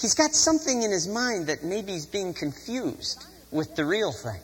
he's 0.00 0.14
got 0.14 0.34
something 0.34 0.82
in 0.82 0.90
his 0.90 1.06
mind 1.06 1.46
that 1.46 1.62
maybe 1.62 1.92
he's 1.92 2.06
being 2.06 2.34
confused 2.34 3.26
with 3.52 3.76
the 3.76 3.84
real 3.84 4.10
thing. 4.10 4.40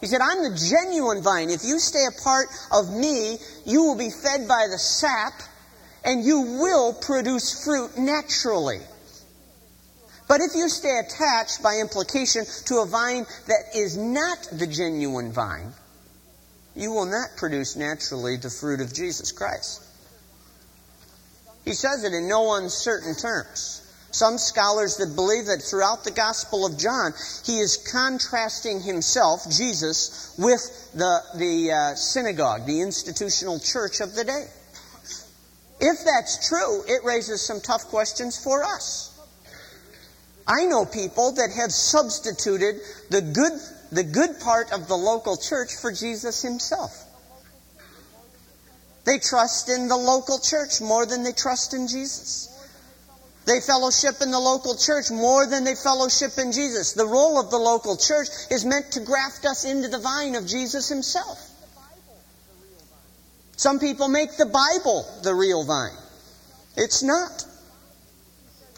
He 0.00 0.06
said, 0.06 0.22
I'm 0.22 0.42
the 0.42 0.56
genuine 0.56 1.22
vine. 1.22 1.50
If 1.50 1.62
you 1.62 1.78
stay 1.78 2.06
a 2.08 2.22
part 2.22 2.46
of 2.72 2.90
me, 2.90 3.36
you 3.66 3.82
will 3.82 3.98
be 3.98 4.08
fed 4.08 4.48
by 4.48 4.66
the 4.70 4.78
sap 4.78 5.34
and 6.04 6.24
you 6.24 6.40
will 6.40 6.94
produce 6.94 7.64
fruit 7.64 7.98
naturally. 7.98 8.80
But 10.28 10.40
if 10.40 10.54
you 10.54 10.68
stay 10.68 11.00
attached 11.04 11.62
by 11.62 11.78
implication 11.80 12.44
to 12.66 12.78
a 12.78 12.86
vine 12.86 13.26
that 13.48 13.74
is 13.74 13.96
not 13.96 14.48
the 14.52 14.66
genuine 14.66 15.32
vine, 15.32 15.72
you 16.76 16.92
will 16.92 17.06
not 17.06 17.36
produce 17.36 17.74
naturally 17.74 18.36
the 18.36 18.48
fruit 18.48 18.80
of 18.80 18.94
Jesus 18.94 19.32
Christ. 19.32 19.82
He 21.64 21.72
says 21.72 22.04
it 22.04 22.12
in 22.12 22.28
no 22.28 22.54
uncertain 22.54 23.14
terms. 23.16 23.82
Some 24.12 24.38
scholars 24.38 24.96
that 24.96 25.14
believe 25.14 25.46
that 25.46 25.62
throughout 25.62 26.04
the 26.04 26.10
Gospel 26.10 26.66
of 26.66 26.78
John, 26.78 27.12
he 27.44 27.58
is 27.58 27.76
contrasting 27.92 28.80
himself, 28.80 29.48
Jesus, 29.50 30.34
with 30.38 30.90
the, 30.94 31.20
the 31.36 31.72
uh, 31.72 31.94
synagogue, 31.94 32.66
the 32.66 32.80
institutional 32.80 33.60
church 33.60 34.00
of 34.00 34.14
the 34.14 34.24
day. 34.24 34.46
If 35.80 36.04
that's 36.04 36.48
true, 36.48 36.82
it 36.86 37.04
raises 37.04 37.40
some 37.40 37.60
tough 37.60 37.86
questions 37.86 38.42
for 38.42 38.62
us. 38.62 39.18
I 40.46 40.66
know 40.66 40.84
people 40.84 41.32
that 41.32 41.50
have 41.52 41.72
substituted 41.72 42.80
the 43.08 43.22
good, 43.22 43.52
the 43.92 44.04
good 44.04 44.40
part 44.40 44.72
of 44.72 44.88
the 44.88 44.96
local 44.96 45.36
church 45.36 45.74
for 45.80 45.92
Jesus 45.92 46.42
himself. 46.42 47.06
They 49.04 49.18
trust 49.18 49.68
in 49.68 49.88
the 49.88 49.96
local 49.96 50.38
church 50.38 50.80
more 50.80 51.06
than 51.06 51.22
they 51.22 51.32
trust 51.32 51.72
in 51.72 51.88
Jesus. 51.88 52.48
They 53.46 53.60
fellowship 53.60 54.20
in 54.20 54.30
the 54.30 54.38
local 54.38 54.76
church 54.76 55.10
more 55.10 55.46
than 55.46 55.64
they 55.64 55.74
fellowship 55.74 56.32
in 56.38 56.52
Jesus. 56.52 56.92
The 56.92 57.06
role 57.06 57.40
of 57.40 57.50
the 57.50 57.58
local 57.58 57.96
church 57.96 58.28
is 58.50 58.64
meant 58.64 58.92
to 58.92 59.00
graft 59.00 59.46
us 59.46 59.64
into 59.64 59.88
the 59.88 59.98
vine 59.98 60.36
of 60.36 60.46
Jesus 60.46 60.88
himself. 60.88 61.49
Some 63.60 63.78
people 63.78 64.08
make 64.08 64.38
the 64.38 64.46
Bible 64.46 65.06
the 65.22 65.34
real 65.34 65.66
vine. 65.66 65.92
It's 66.78 67.02
not. 67.02 67.44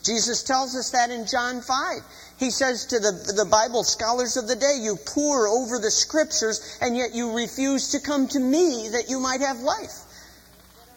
Jesus 0.02 0.42
tells 0.42 0.74
us 0.74 0.90
that 0.90 1.08
in 1.08 1.24
John 1.28 1.60
5. 1.60 2.02
He 2.40 2.50
says 2.50 2.86
to 2.86 2.98
the, 2.98 3.12
the 3.12 3.48
Bible 3.48 3.84
scholars 3.84 4.36
of 4.36 4.48
the 4.48 4.56
day, 4.56 4.78
You 4.80 4.96
pore 4.96 5.46
over 5.46 5.78
the 5.78 5.92
scriptures, 5.92 6.78
and 6.80 6.96
yet 6.96 7.14
you 7.14 7.36
refuse 7.36 7.92
to 7.92 8.00
come 8.00 8.26
to 8.26 8.40
me 8.40 8.88
that 8.88 9.08
you 9.08 9.20
might 9.20 9.40
have 9.40 9.60
life. 9.60 10.02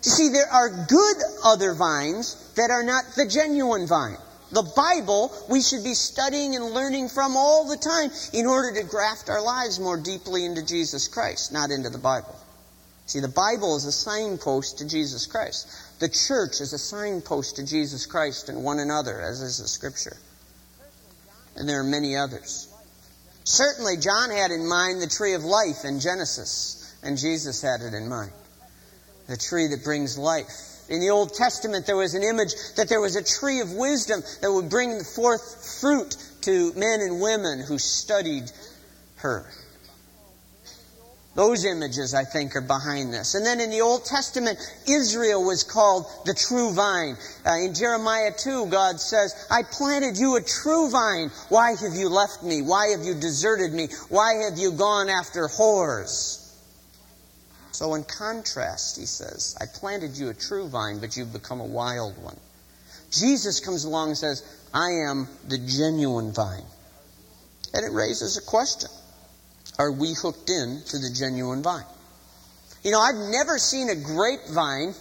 You 0.04 0.10
see, 0.10 0.30
there 0.30 0.52
are 0.52 0.88
good 0.88 1.18
other 1.44 1.76
vines 1.76 2.54
that 2.56 2.72
are 2.72 2.82
not 2.82 3.04
the 3.16 3.28
genuine 3.28 3.86
vine. 3.86 4.18
The 4.52 4.64
Bible 4.76 5.32
we 5.48 5.62
should 5.62 5.84
be 5.84 5.94
studying 5.94 6.56
and 6.56 6.74
learning 6.74 7.10
from 7.10 7.38
all 7.38 7.70
the 7.70 7.78
time 7.78 8.10
in 8.34 8.48
order 8.48 8.82
to 8.82 8.88
graft 8.88 9.30
our 9.30 9.44
lives 9.44 9.80
more 9.80 9.98
deeply 9.98 10.44
into 10.44 10.66
Jesus 10.66 11.08
Christ, 11.08 11.54
not 11.54 11.70
into 11.70 11.92
the 11.92 12.00
Bible. 12.00 12.36
See, 13.06 13.20
the 13.20 13.28
Bible 13.28 13.76
is 13.76 13.86
a 13.86 13.92
signpost 13.92 14.80
to 14.80 14.88
Jesus 14.88 15.28
Christ. 15.28 15.68
The 16.00 16.10
church 16.10 16.60
is 16.60 16.74
a 16.74 16.80
signpost 16.80 17.58
to 17.58 17.66
Jesus 17.66 18.06
Christ 18.06 18.50
and 18.50 18.64
one 18.64 18.80
another, 18.80 19.22
as 19.22 19.42
is 19.42 19.60
the 19.60 19.68
Scripture. 19.68 20.18
And 21.56 21.70
there 21.70 21.80
are 21.80 21.84
many 21.84 22.18
others. 22.18 22.68
Certainly, 23.44 23.98
John 23.98 24.32
had 24.32 24.50
in 24.50 24.68
mind 24.68 25.02
the 25.02 25.08
tree 25.08 25.34
of 25.34 25.44
life 25.44 25.86
in 25.86 26.00
Genesis, 26.00 26.96
and 27.04 27.18
Jesus 27.18 27.62
had 27.62 27.82
it 27.82 27.94
in 27.94 28.10
mind. 28.10 28.32
The 29.28 29.38
tree 29.38 29.68
that 29.68 29.84
brings 29.84 30.18
life. 30.18 30.50
In 30.90 31.00
the 31.00 31.12
Old 31.12 31.34
Testament, 31.34 31.86
there 31.86 31.96
was 31.96 32.16
an 32.16 32.24
image 32.24 32.54
that 32.76 32.90
there 32.90 33.02
was 33.02 33.16
a 33.16 33.24
tree 33.24 33.60
of 33.62 33.72
wisdom 33.72 34.22
that 34.42 34.52
would 34.52 34.70
bring 34.70 35.04
forth 35.04 35.80
fruit 35.80 36.16
to 36.42 36.74
men 36.74 37.02
and 37.02 37.22
women 37.22 37.60
who 37.60 37.78
studied 37.78 38.52
her. 39.18 39.46
Those 41.36 41.66
images, 41.66 42.14
I 42.14 42.24
think, 42.24 42.56
are 42.56 42.62
behind 42.62 43.14
this. 43.14 43.36
And 43.36 43.46
then 43.46 43.60
in 43.60 43.70
the 43.70 43.82
Old 43.82 44.06
Testament, 44.06 44.58
Israel 44.88 45.44
was 45.44 45.64
called 45.64 46.06
the 46.24 46.34
true 46.34 46.72
vine. 46.72 47.18
Uh, 47.46 47.58
in 47.58 47.74
Jeremiah 47.74 48.32
2, 48.38 48.68
God 48.68 49.02
says, 49.02 49.46
I 49.52 49.64
planted 49.64 50.18
you 50.18 50.38
a 50.38 50.42
true 50.42 50.90
vine. 50.90 51.30
Why 51.50 51.72
have 51.72 51.94
you 51.94 52.08
left 52.08 52.42
me? 52.42 52.62
Why 52.62 52.88
have 52.96 53.04
you 53.04 53.14
deserted 53.14 53.74
me? 53.74 53.90
Why 54.08 54.46
have 54.50 54.58
you 54.58 54.72
gone 54.72 55.10
after 55.10 55.50
whores? 55.50 56.42
So, 57.74 57.96
in 57.96 58.06
contrast, 58.06 58.98
he 58.98 59.06
says, 59.06 59.58
I 59.60 59.66
planted 59.66 60.18
you 60.18 60.30
a 60.30 60.34
true 60.34 60.70
vine, 60.70 61.00
but 61.00 61.18
you've 61.18 61.34
become 61.34 61.60
a 61.60 61.66
wild 61.66 62.18
one. 62.24 62.38
Jesus 63.12 63.60
comes 63.60 63.84
along 63.84 64.10
and 64.10 64.18
says, 64.18 64.42
I 64.74 64.88
am 65.10 65.28
the 65.50 65.58
genuine 65.58 66.32
vine. 66.32 66.64
And 67.74 67.86
it 67.86 67.92
raises 67.92 68.38
a 68.38 68.42
question 68.42 68.90
are 69.78 69.92
we 69.92 70.14
hooked 70.14 70.50
in 70.50 70.82
to 70.88 70.98
the 70.98 71.10
genuine 71.10 71.62
vine? 71.62 71.86
You 72.84 72.92
know, 72.92 73.00
I've 73.00 73.32
never 73.32 73.58
seen 73.58 73.90
a 73.90 73.96
grapevine 73.96 74.94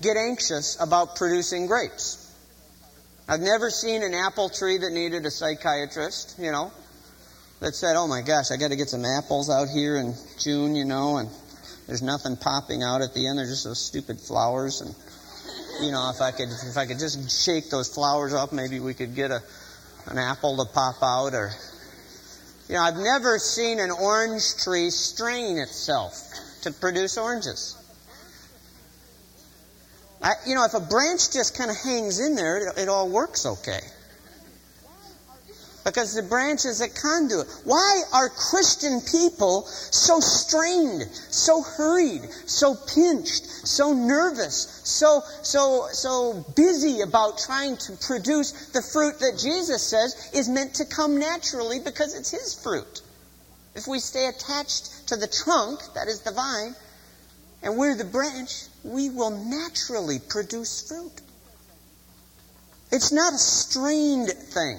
get 0.00 0.16
anxious 0.16 0.80
about 0.80 1.16
producing 1.16 1.66
grapes. 1.66 2.26
I've 3.28 3.40
never 3.40 3.70
seen 3.70 4.02
an 4.02 4.14
apple 4.14 4.48
tree 4.48 4.78
that 4.78 4.90
needed 4.90 5.24
a 5.26 5.30
psychiatrist, 5.30 6.36
you 6.38 6.50
know, 6.50 6.72
that 7.60 7.74
said, 7.74 7.94
oh 7.96 8.08
my 8.08 8.22
gosh, 8.22 8.50
I 8.50 8.56
got 8.56 8.70
to 8.70 8.76
get 8.76 8.88
some 8.88 9.04
apples 9.04 9.50
out 9.50 9.68
here 9.68 9.96
in 9.96 10.14
June, 10.38 10.74
you 10.74 10.84
know, 10.84 11.18
and 11.18 11.28
there's 11.86 12.02
nothing 12.02 12.36
popping 12.36 12.82
out 12.82 13.02
at 13.02 13.14
the 13.14 13.28
end. 13.28 13.38
They're 13.38 13.46
just 13.46 13.64
those 13.64 13.78
stupid 13.78 14.18
flowers. 14.18 14.80
And, 14.80 14.94
you 15.84 15.92
know, 15.92 16.10
if 16.10 16.20
I 16.20 16.32
could, 16.32 16.48
if 16.48 16.76
I 16.76 16.86
could 16.86 16.98
just 16.98 17.44
shake 17.44 17.70
those 17.70 17.92
flowers 17.92 18.32
up, 18.32 18.52
maybe 18.52 18.80
we 18.80 18.94
could 18.94 19.14
get 19.14 19.30
a, 19.30 19.42
an 20.06 20.18
apple 20.18 20.56
to 20.56 20.72
pop 20.72 21.02
out 21.02 21.34
or 21.34 21.52
you 22.70 22.76
know, 22.76 22.82
I've 22.82 22.98
never 22.98 23.40
seen 23.40 23.80
an 23.80 23.90
orange 23.90 24.56
tree 24.62 24.90
strain 24.90 25.58
itself 25.58 26.22
to 26.62 26.70
produce 26.70 27.18
oranges. 27.18 27.76
I, 30.22 30.34
you 30.46 30.54
know, 30.54 30.64
if 30.64 30.74
a 30.74 30.80
branch 30.80 31.32
just 31.32 31.58
kind 31.58 31.68
of 31.68 31.76
hangs 31.76 32.20
in 32.20 32.36
there, 32.36 32.68
it, 32.68 32.78
it 32.78 32.88
all 32.88 33.08
works 33.08 33.44
okay. 33.44 33.80
Because 35.90 36.14
the 36.14 36.22
branch 36.22 36.66
is 36.66 36.80
a 36.80 36.88
conduit. 36.88 37.48
Why 37.64 38.02
are 38.12 38.28
Christian 38.28 39.00
people 39.00 39.62
so 39.66 40.20
strained, 40.20 41.02
so 41.30 41.62
hurried, 41.62 42.30
so 42.46 42.76
pinched, 42.76 43.44
so 43.66 43.92
nervous, 43.92 44.82
so, 44.84 45.20
so, 45.42 45.88
so 45.90 46.44
busy 46.54 47.00
about 47.00 47.38
trying 47.38 47.76
to 47.78 47.94
produce 48.06 48.68
the 48.68 48.82
fruit 48.82 49.18
that 49.18 49.36
Jesus 49.36 49.82
says 49.82 50.30
is 50.32 50.48
meant 50.48 50.74
to 50.74 50.84
come 50.84 51.18
naturally 51.18 51.80
because 51.80 52.14
it's 52.14 52.30
His 52.30 52.54
fruit? 52.54 53.02
If 53.74 53.88
we 53.88 53.98
stay 53.98 54.28
attached 54.28 55.08
to 55.08 55.16
the 55.16 55.26
trunk, 55.26 55.80
that 55.94 56.06
is 56.06 56.20
the 56.20 56.30
vine, 56.30 56.76
and 57.64 57.76
we're 57.76 57.96
the 57.96 58.04
branch, 58.04 58.66
we 58.84 59.10
will 59.10 59.30
naturally 59.30 60.20
produce 60.20 60.86
fruit. 60.86 61.20
It's 62.92 63.10
not 63.10 63.32
a 63.32 63.38
strained 63.38 64.28
thing. 64.28 64.78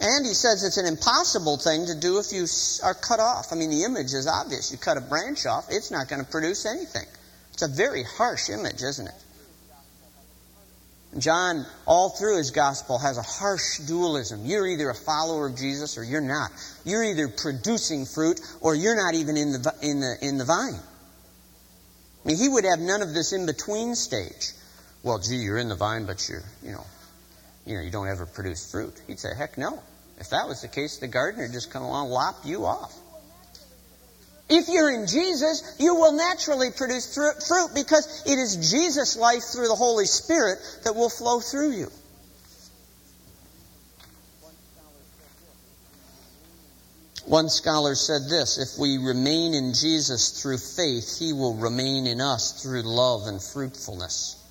And 0.00 0.26
he 0.26 0.34
says 0.34 0.64
it's 0.64 0.76
an 0.76 0.86
impossible 0.86 1.56
thing 1.56 1.86
to 1.86 1.94
do 1.94 2.18
if 2.18 2.32
you 2.32 2.46
are 2.82 2.94
cut 2.94 3.20
off. 3.20 3.52
I 3.52 3.56
mean, 3.56 3.70
the 3.70 3.84
image 3.84 4.12
is 4.12 4.26
obvious. 4.26 4.72
You 4.72 4.78
cut 4.78 4.96
a 4.96 5.00
branch 5.00 5.46
off, 5.46 5.66
it's 5.70 5.90
not 5.90 6.08
going 6.08 6.24
to 6.24 6.30
produce 6.30 6.66
anything. 6.66 7.06
It's 7.52 7.62
a 7.62 7.68
very 7.68 8.02
harsh 8.02 8.50
image, 8.50 8.82
isn't 8.82 9.06
it? 9.06 9.14
John, 11.18 11.64
all 11.86 12.10
through 12.10 12.38
his 12.38 12.50
gospel, 12.50 12.98
has 12.98 13.18
a 13.18 13.22
harsh 13.22 13.78
dualism. 13.86 14.44
You're 14.44 14.66
either 14.66 14.90
a 14.90 14.94
follower 14.94 15.46
of 15.46 15.56
Jesus 15.56 15.96
or 15.96 16.02
you're 16.02 16.20
not. 16.20 16.50
You're 16.84 17.04
either 17.04 17.28
producing 17.28 18.04
fruit 18.04 18.40
or 18.60 18.74
you're 18.74 18.96
not 18.96 19.14
even 19.14 19.36
in 19.36 19.52
the, 19.52 19.74
in 19.80 20.00
the, 20.00 20.16
in 20.20 20.38
the 20.38 20.44
vine. 20.44 20.74
I 22.24 22.28
mean, 22.28 22.36
he 22.36 22.48
would 22.48 22.64
have 22.64 22.80
none 22.80 23.02
of 23.02 23.14
this 23.14 23.32
in 23.32 23.46
between 23.46 23.94
stage. 23.94 24.52
Well, 25.04 25.18
gee, 25.18 25.36
you're 25.36 25.58
in 25.58 25.68
the 25.68 25.76
vine, 25.76 26.06
but 26.06 26.28
you're, 26.28 26.42
you 26.64 26.72
know, 26.72 26.84
you 27.66 27.76
know, 27.76 27.82
you 27.82 27.90
don't 27.90 28.08
ever 28.08 28.26
produce 28.26 28.70
fruit. 28.70 29.00
He'd 29.06 29.18
say, 29.18 29.30
heck 29.36 29.56
no. 29.56 29.82
If 30.18 30.30
that 30.30 30.46
was 30.46 30.62
the 30.62 30.68
case, 30.68 30.98
the 30.98 31.08
gardener 31.08 31.48
just 31.48 31.70
come 31.70 31.82
along 31.82 32.06
and 32.06 32.14
lop 32.14 32.36
you 32.44 32.66
off. 32.66 32.94
If 34.48 34.68
you're 34.68 34.90
in 34.90 35.06
Jesus, 35.06 35.76
you 35.78 35.94
will 35.94 36.12
naturally 36.12 36.70
produce 36.70 37.14
fruit 37.14 37.70
because 37.74 38.22
it 38.26 38.38
is 38.38 38.70
Jesus' 38.72 39.16
life 39.16 39.42
through 39.52 39.68
the 39.68 39.74
Holy 39.74 40.04
Spirit 40.04 40.58
that 40.84 40.94
will 40.94 41.08
flow 41.08 41.40
through 41.40 41.72
you. 41.72 41.90
One 47.24 47.48
scholar 47.48 47.94
said 47.94 48.28
this 48.28 48.58
if 48.58 48.78
we 48.78 48.98
remain 48.98 49.54
in 49.54 49.72
Jesus 49.72 50.42
through 50.42 50.58
faith, 50.58 51.18
he 51.18 51.32
will 51.32 51.54
remain 51.54 52.06
in 52.06 52.20
us 52.20 52.62
through 52.62 52.82
love 52.82 53.26
and 53.26 53.42
fruitfulness. 53.42 54.43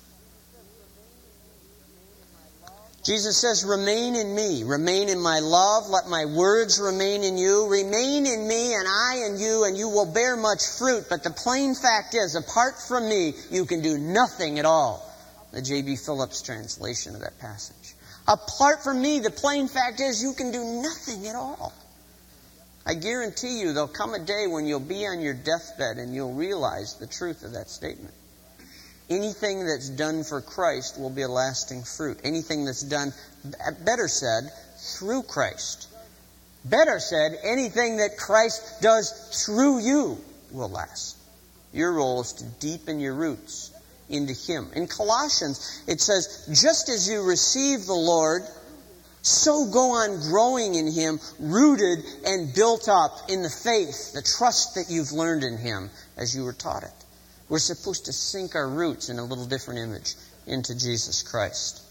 Jesus 3.04 3.36
says, 3.36 3.64
Remain 3.66 4.16
in 4.16 4.34
me, 4.34 4.64
remain 4.64 5.10
in 5.10 5.20
my 5.20 5.38
love, 5.38 5.90
let 5.90 6.08
my 6.08 6.24
words 6.24 6.80
remain 6.80 7.22
in 7.22 7.36
you, 7.36 7.68
remain 7.68 8.24
in 8.24 8.48
me 8.48 8.74
and 8.74 8.88
I 8.88 9.26
in 9.28 9.38
you, 9.38 9.64
and 9.64 9.76
you 9.76 9.90
will 9.90 10.10
bear 10.10 10.36
much 10.36 10.66
fruit. 10.78 11.04
But 11.10 11.22
the 11.22 11.30
plain 11.30 11.74
fact 11.74 12.14
is, 12.14 12.34
apart 12.34 12.80
from 12.80 13.06
me, 13.06 13.34
you 13.50 13.66
can 13.66 13.82
do 13.82 13.98
nothing 13.98 14.58
at 14.58 14.64
all. 14.64 15.06
The 15.52 15.60
J.B. 15.60 15.96
Phillips 15.96 16.40
translation 16.40 17.14
of 17.14 17.20
that 17.20 17.38
passage. 17.38 17.94
Apart 18.26 18.82
from 18.82 19.02
me, 19.02 19.20
the 19.20 19.30
plain 19.30 19.68
fact 19.68 20.00
is, 20.00 20.22
you 20.22 20.32
can 20.32 20.50
do 20.50 20.64
nothing 20.64 21.26
at 21.26 21.36
all. 21.36 21.74
I 22.86 22.94
guarantee 22.94 23.60
you 23.60 23.74
there'll 23.74 23.86
come 23.86 24.14
a 24.14 24.18
day 24.18 24.46
when 24.46 24.66
you'll 24.66 24.80
be 24.80 25.06
on 25.06 25.20
your 25.20 25.34
deathbed 25.34 25.98
and 25.98 26.14
you'll 26.14 26.34
realize 26.34 26.94
the 26.94 27.06
truth 27.06 27.44
of 27.44 27.52
that 27.52 27.68
statement. 27.68 28.14
Anything 29.10 29.66
that's 29.66 29.90
done 29.90 30.24
for 30.24 30.40
Christ 30.40 30.98
will 30.98 31.10
be 31.10 31.22
a 31.22 31.28
lasting 31.28 31.82
fruit. 31.84 32.18
Anything 32.24 32.64
that's 32.64 32.82
done, 32.82 33.12
better 33.84 34.08
said, 34.08 34.50
through 34.78 35.24
Christ. 35.24 35.88
Better 36.64 36.98
said, 36.98 37.36
anything 37.44 37.98
that 37.98 38.16
Christ 38.16 38.80
does 38.80 39.44
through 39.44 39.80
you 39.80 40.18
will 40.50 40.70
last. 40.70 41.18
Your 41.72 41.92
role 41.92 42.22
is 42.22 42.32
to 42.34 42.44
deepen 42.44 43.00
your 43.00 43.14
roots 43.14 43.70
into 44.08 44.32
Him. 44.32 44.70
In 44.74 44.86
Colossians, 44.86 45.82
it 45.86 46.00
says, 46.00 46.48
just 46.62 46.88
as 46.88 47.08
you 47.08 47.22
receive 47.22 47.84
the 47.84 47.92
Lord, 47.92 48.42
so 49.20 49.66
go 49.66 49.90
on 49.90 50.20
growing 50.20 50.74
in 50.76 50.90
Him, 50.90 51.20
rooted 51.38 52.04
and 52.24 52.54
built 52.54 52.88
up 52.88 53.28
in 53.28 53.42
the 53.42 53.50
faith, 53.50 54.12
the 54.14 54.22
trust 54.22 54.76
that 54.76 54.86
you've 54.88 55.12
learned 55.12 55.42
in 55.42 55.58
Him 55.58 55.90
as 56.16 56.34
you 56.34 56.44
were 56.44 56.52
taught 56.54 56.84
it. 56.84 57.03
We're 57.48 57.58
supposed 57.58 58.06
to 58.06 58.12
sink 58.12 58.54
our 58.54 58.68
roots 58.68 59.08
in 59.08 59.18
a 59.18 59.24
little 59.24 59.46
different 59.46 59.80
image 59.80 60.14
into 60.46 60.74
Jesus 60.74 61.22
Christ. 61.22 61.82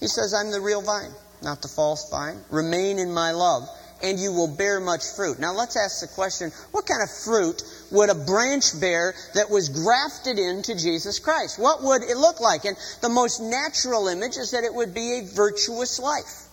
He 0.00 0.08
says, 0.08 0.34
I'm 0.34 0.50
the 0.50 0.60
real 0.60 0.82
vine, 0.82 1.12
not 1.42 1.62
the 1.62 1.68
false 1.68 2.10
vine. 2.10 2.38
Remain 2.50 2.98
in 2.98 3.12
my 3.12 3.30
love, 3.32 3.66
and 4.02 4.18
you 4.18 4.32
will 4.32 4.54
bear 4.54 4.78
much 4.78 5.02
fruit. 5.16 5.38
Now 5.38 5.54
let's 5.54 5.76
ask 5.76 6.00
the 6.00 6.14
question 6.14 6.50
what 6.72 6.86
kind 6.86 7.02
of 7.02 7.10
fruit 7.10 7.62
would 7.90 8.10
a 8.10 8.14
branch 8.14 8.78
bear 8.78 9.14
that 9.34 9.48
was 9.48 9.70
grafted 9.70 10.38
into 10.38 10.74
Jesus 10.74 11.18
Christ? 11.18 11.58
What 11.58 11.82
would 11.82 12.02
it 12.02 12.16
look 12.16 12.40
like? 12.40 12.66
And 12.66 12.76
the 13.00 13.08
most 13.08 13.40
natural 13.40 14.08
image 14.08 14.36
is 14.36 14.50
that 14.50 14.64
it 14.64 14.74
would 14.74 14.92
be 14.92 15.18
a 15.18 15.34
virtuous 15.34 15.98
life. 15.98 16.44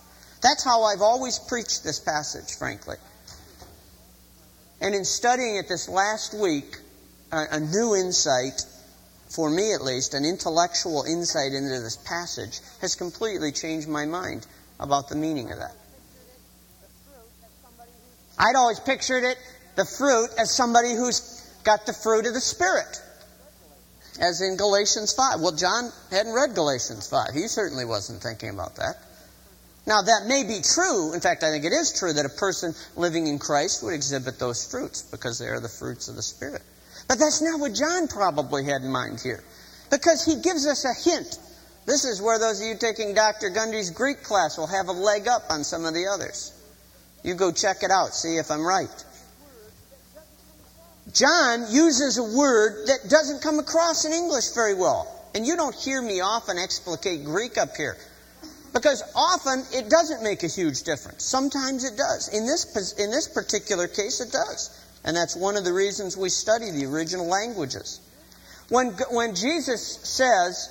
That's 0.42 0.64
how 0.64 0.84
I've 0.84 1.02
always 1.02 1.38
preached 1.38 1.84
this 1.84 2.00
passage, 2.00 2.56
frankly. 2.56 2.96
And 4.80 4.94
in 4.94 5.04
studying 5.04 5.56
it 5.56 5.68
this 5.68 5.88
last 5.88 6.34
week, 6.34 6.78
a, 7.32 7.60
new 7.60 7.94
insight, 7.94 8.62
for 9.28 9.50
me 9.50 9.72
at 9.74 9.82
least, 9.82 10.14
an 10.14 10.24
intellectual 10.24 11.04
insight 11.04 11.52
into 11.52 11.80
this 11.80 11.96
passage 11.96 12.60
has 12.80 12.94
completely 12.94 13.52
changed 13.52 13.88
my 13.88 14.06
mind 14.06 14.46
about 14.78 15.08
the 15.08 15.16
meaning 15.16 15.50
of 15.50 15.58
that. 15.58 15.74
I'd 18.38 18.56
always 18.56 18.80
pictured 18.80 19.24
it, 19.24 19.38
the 19.76 19.84
fruit, 19.84 20.28
as 20.38 20.50
somebody 20.50 20.94
who's 20.94 21.42
got 21.64 21.86
the 21.86 21.92
fruit 21.92 22.26
of 22.26 22.34
the 22.34 22.40
Spirit. 22.40 23.00
As 24.20 24.40
in 24.40 24.56
Galatians 24.56 25.12
5. 25.12 25.40
Well, 25.40 25.52
John 25.56 25.90
hadn't 26.10 26.34
read 26.34 26.54
Galatians 26.54 27.08
5. 27.08 27.34
He 27.34 27.48
certainly 27.48 27.84
wasn't 27.84 28.22
thinking 28.22 28.50
about 28.50 28.76
that. 28.76 28.96
Now, 29.86 30.02
that 30.02 30.22
may 30.26 30.44
be 30.44 30.60
true. 30.62 31.12
In 31.12 31.20
fact, 31.20 31.42
I 31.42 31.50
think 31.50 31.64
it 31.64 31.72
is 31.72 31.92
true 31.92 32.12
that 32.12 32.24
a 32.24 32.30
person 32.30 32.74
living 32.96 33.26
in 33.26 33.38
Christ 33.38 33.82
would 33.82 33.92
exhibit 33.92 34.38
those 34.38 34.70
fruits 34.70 35.02
because 35.02 35.38
they 35.38 35.46
are 35.46 35.60
the 35.60 35.68
fruits 35.68 36.08
of 36.08 36.16
the 36.16 36.22
Spirit. 36.22 36.62
But 37.08 37.18
that's 37.18 37.42
not 37.42 37.60
what 37.60 37.74
John 37.74 38.08
probably 38.08 38.64
had 38.64 38.82
in 38.82 38.90
mind 38.90 39.20
here. 39.20 39.42
Because 39.90 40.24
he 40.24 40.40
gives 40.40 40.66
us 40.66 40.84
a 40.84 40.94
hint. 41.08 41.38
This 41.86 42.04
is 42.04 42.22
where 42.22 42.38
those 42.38 42.60
of 42.60 42.66
you 42.66 42.76
taking 42.76 43.14
Dr. 43.14 43.50
Gundry's 43.50 43.90
Greek 43.90 44.22
class 44.22 44.56
will 44.56 44.66
have 44.66 44.88
a 44.88 44.92
leg 44.92 45.28
up 45.28 45.42
on 45.50 45.64
some 45.64 45.84
of 45.84 45.92
the 45.92 46.06
others. 46.06 46.52
You 47.22 47.34
go 47.34 47.52
check 47.52 47.82
it 47.82 47.90
out, 47.90 48.14
see 48.14 48.36
if 48.36 48.50
I'm 48.50 48.66
right. 48.66 49.04
John 51.12 51.66
uses 51.70 52.16
a 52.16 52.36
word 52.36 52.86
that 52.86 53.08
doesn't 53.08 53.42
come 53.42 53.58
across 53.58 54.04
in 54.04 54.12
English 54.12 54.52
very 54.54 54.74
well. 54.74 55.10
And 55.34 55.46
you 55.46 55.56
don't 55.56 55.74
hear 55.74 56.00
me 56.00 56.20
often 56.20 56.58
explicate 56.58 57.24
Greek 57.24 57.58
up 57.58 57.76
here. 57.76 57.96
Because 58.72 59.02
often 59.14 59.62
it 59.72 59.88
doesn't 59.88 60.22
make 60.22 60.42
a 60.42 60.48
huge 60.48 60.82
difference. 60.82 61.24
Sometimes 61.24 61.84
it 61.84 61.96
does. 61.96 62.28
In 62.28 62.46
this, 62.46 62.92
in 62.98 63.10
this 63.10 63.28
particular 63.28 63.86
case, 63.86 64.20
it 64.20 64.32
does. 64.32 64.70
And 65.04 65.16
that's 65.16 65.36
one 65.36 65.56
of 65.56 65.64
the 65.64 65.72
reasons 65.72 66.16
we 66.16 66.30
study 66.30 66.70
the 66.70 66.86
original 66.86 67.26
languages. 67.26 68.00
When, 68.70 68.92
when 69.10 69.34
Jesus 69.34 69.98
says, 70.02 70.68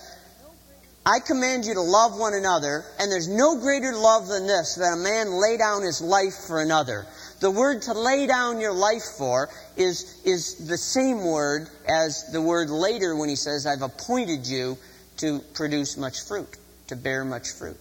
I 1.06 1.20
command 1.20 1.66
you 1.66 1.74
to 1.74 1.82
love 1.82 2.18
one 2.18 2.34
another, 2.34 2.86
and 3.00 3.12
there's 3.12 3.28
no 3.28 3.60
greater 3.60 3.94
love 3.94 4.28
than 4.28 4.48
this, 4.48 4.76
that 4.76 4.94
a 4.94 4.98
man 4.98 5.32
lay 5.34 5.58
down 5.58 5.84
his 5.84 6.02
life 6.02 6.34
for 6.48 6.62
another. 6.62 7.06
The 7.42 7.52
word 7.52 7.82
to 7.84 7.94
lay 7.94 8.26
down 8.26 8.62
your 8.62 8.74
life 8.74 9.04
for 9.18 9.50
is, 9.76 10.22
is 10.24 10.68
the 10.68 10.78
same 10.78 11.26
word 11.26 11.70
as 11.88 12.32
the 12.32 12.42
word 12.42 12.70
later 12.70 13.16
when 13.16 13.28
he 13.28 13.36
says, 13.36 13.68
I've 13.68 13.82
appointed 13.82 14.48
you 14.48 14.78
to 15.18 15.40
produce 15.54 15.98
much 15.98 16.22
fruit, 16.22 16.58
to 16.88 16.96
bear 16.96 17.26
much 17.26 17.52
fruit. 17.52 17.78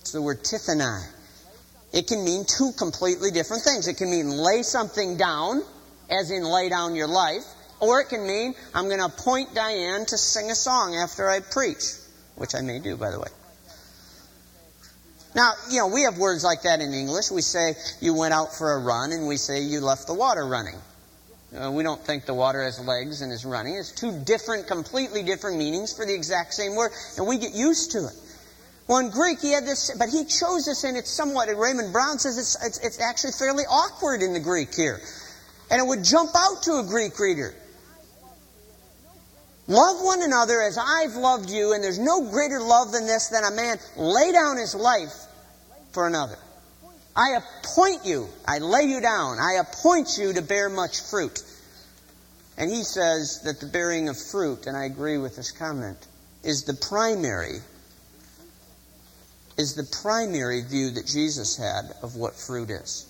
It's 0.00 0.12
the 0.12 0.20
word 0.20 0.44
tithani. 0.44 1.02
It 1.94 2.08
can 2.08 2.24
mean 2.24 2.44
two 2.44 2.72
completely 2.72 3.30
different 3.30 3.62
things. 3.62 3.86
It 3.86 3.96
can 3.96 4.10
mean 4.10 4.28
lay 4.28 4.64
something 4.64 5.16
down, 5.16 5.62
as 6.10 6.32
in 6.32 6.42
lay 6.42 6.68
down 6.68 6.96
your 6.96 7.06
life, 7.06 7.44
or 7.78 8.00
it 8.00 8.08
can 8.08 8.26
mean 8.26 8.54
I'm 8.74 8.86
going 8.86 8.98
to 8.98 9.06
appoint 9.06 9.54
Diane 9.54 10.04
to 10.06 10.18
sing 10.18 10.50
a 10.50 10.56
song 10.56 10.96
after 10.96 11.30
I 11.30 11.38
preach, 11.38 11.84
which 12.34 12.56
I 12.56 12.62
may 12.62 12.80
do, 12.80 12.96
by 12.96 13.12
the 13.12 13.20
way. 13.20 13.28
Now, 15.36 15.52
you 15.70 15.78
know, 15.78 15.86
we 15.86 16.02
have 16.02 16.18
words 16.18 16.42
like 16.42 16.62
that 16.62 16.80
in 16.80 16.92
English. 16.92 17.30
We 17.30 17.42
say 17.42 17.74
you 18.00 18.12
went 18.14 18.34
out 18.34 18.54
for 18.54 18.72
a 18.72 18.78
run, 18.80 19.12
and 19.12 19.28
we 19.28 19.36
say 19.36 19.62
you 19.62 19.80
left 19.80 20.08
the 20.08 20.14
water 20.14 20.44
running. 20.44 20.76
Uh, 21.56 21.70
we 21.70 21.84
don't 21.84 22.00
think 22.04 22.26
the 22.26 22.34
water 22.34 22.60
has 22.64 22.84
legs 22.84 23.22
and 23.22 23.32
is 23.32 23.44
running. 23.44 23.74
It's 23.76 23.92
two 23.92 24.18
different, 24.24 24.66
completely 24.66 25.22
different 25.22 25.58
meanings 25.58 25.92
for 25.92 26.04
the 26.04 26.14
exact 26.14 26.54
same 26.54 26.74
word, 26.74 26.90
and 27.16 27.26
we 27.28 27.38
get 27.38 27.54
used 27.54 27.92
to 27.92 28.06
it. 28.06 28.14
Well, 28.86 28.98
in 28.98 29.10
Greek, 29.10 29.40
he 29.40 29.52
had 29.52 29.64
this, 29.64 29.90
but 29.98 30.10
he 30.10 30.24
chose 30.24 30.66
this, 30.66 30.84
and 30.84 30.96
it's 30.96 31.10
somewhat, 31.10 31.48
Raymond 31.56 31.92
Brown 31.92 32.18
says 32.18 32.36
it's, 32.36 32.62
it's, 32.64 32.78
it's 32.78 33.00
actually 33.00 33.32
fairly 33.32 33.64
awkward 33.64 34.20
in 34.20 34.34
the 34.34 34.40
Greek 34.40 34.74
here. 34.74 35.00
And 35.70 35.80
it 35.80 35.86
would 35.86 36.04
jump 36.04 36.30
out 36.36 36.62
to 36.64 36.78
a 36.78 36.82
Greek 36.82 37.18
reader. 37.18 37.54
Love 39.66 40.02
one 40.02 40.22
another 40.22 40.60
as 40.60 40.76
I've 40.76 41.14
loved 41.14 41.48
you, 41.48 41.72
and 41.72 41.82
there's 41.82 41.98
no 41.98 42.28
greater 42.30 42.60
love 42.60 42.92
than 42.92 43.06
this 43.06 43.28
than 43.28 43.44
a 43.44 43.50
man 43.50 43.78
lay 43.96 44.30
down 44.32 44.58
his 44.58 44.74
life 44.74 45.14
for 45.92 46.06
another. 46.06 46.36
I 47.16 47.38
appoint 47.38 48.04
you, 48.04 48.28
I 48.46 48.58
lay 48.58 48.82
you 48.82 49.00
down, 49.00 49.38
I 49.38 49.60
appoint 49.60 50.18
you 50.18 50.34
to 50.34 50.42
bear 50.42 50.68
much 50.68 51.00
fruit. 51.00 51.42
And 52.58 52.70
he 52.70 52.82
says 52.82 53.40
that 53.44 53.60
the 53.60 53.66
bearing 53.66 54.10
of 54.10 54.18
fruit, 54.18 54.66
and 54.66 54.76
I 54.76 54.84
agree 54.84 55.16
with 55.16 55.36
this 55.36 55.50
comment, 55.50 55.96
is 56.42 56.64
the 56.64 56.74
primary 56.74 57.60
is 59.56 59.74
the 59.74 59.98
primary 60.02 60.62
view 60.62 60.90
that 60.90 61.06
Jesus 61.06 61.56
had 61.56 61.94
of 62.02 62.16
what 62.16 62.34
fruit 62.34 62.70
is. 62.70 63.06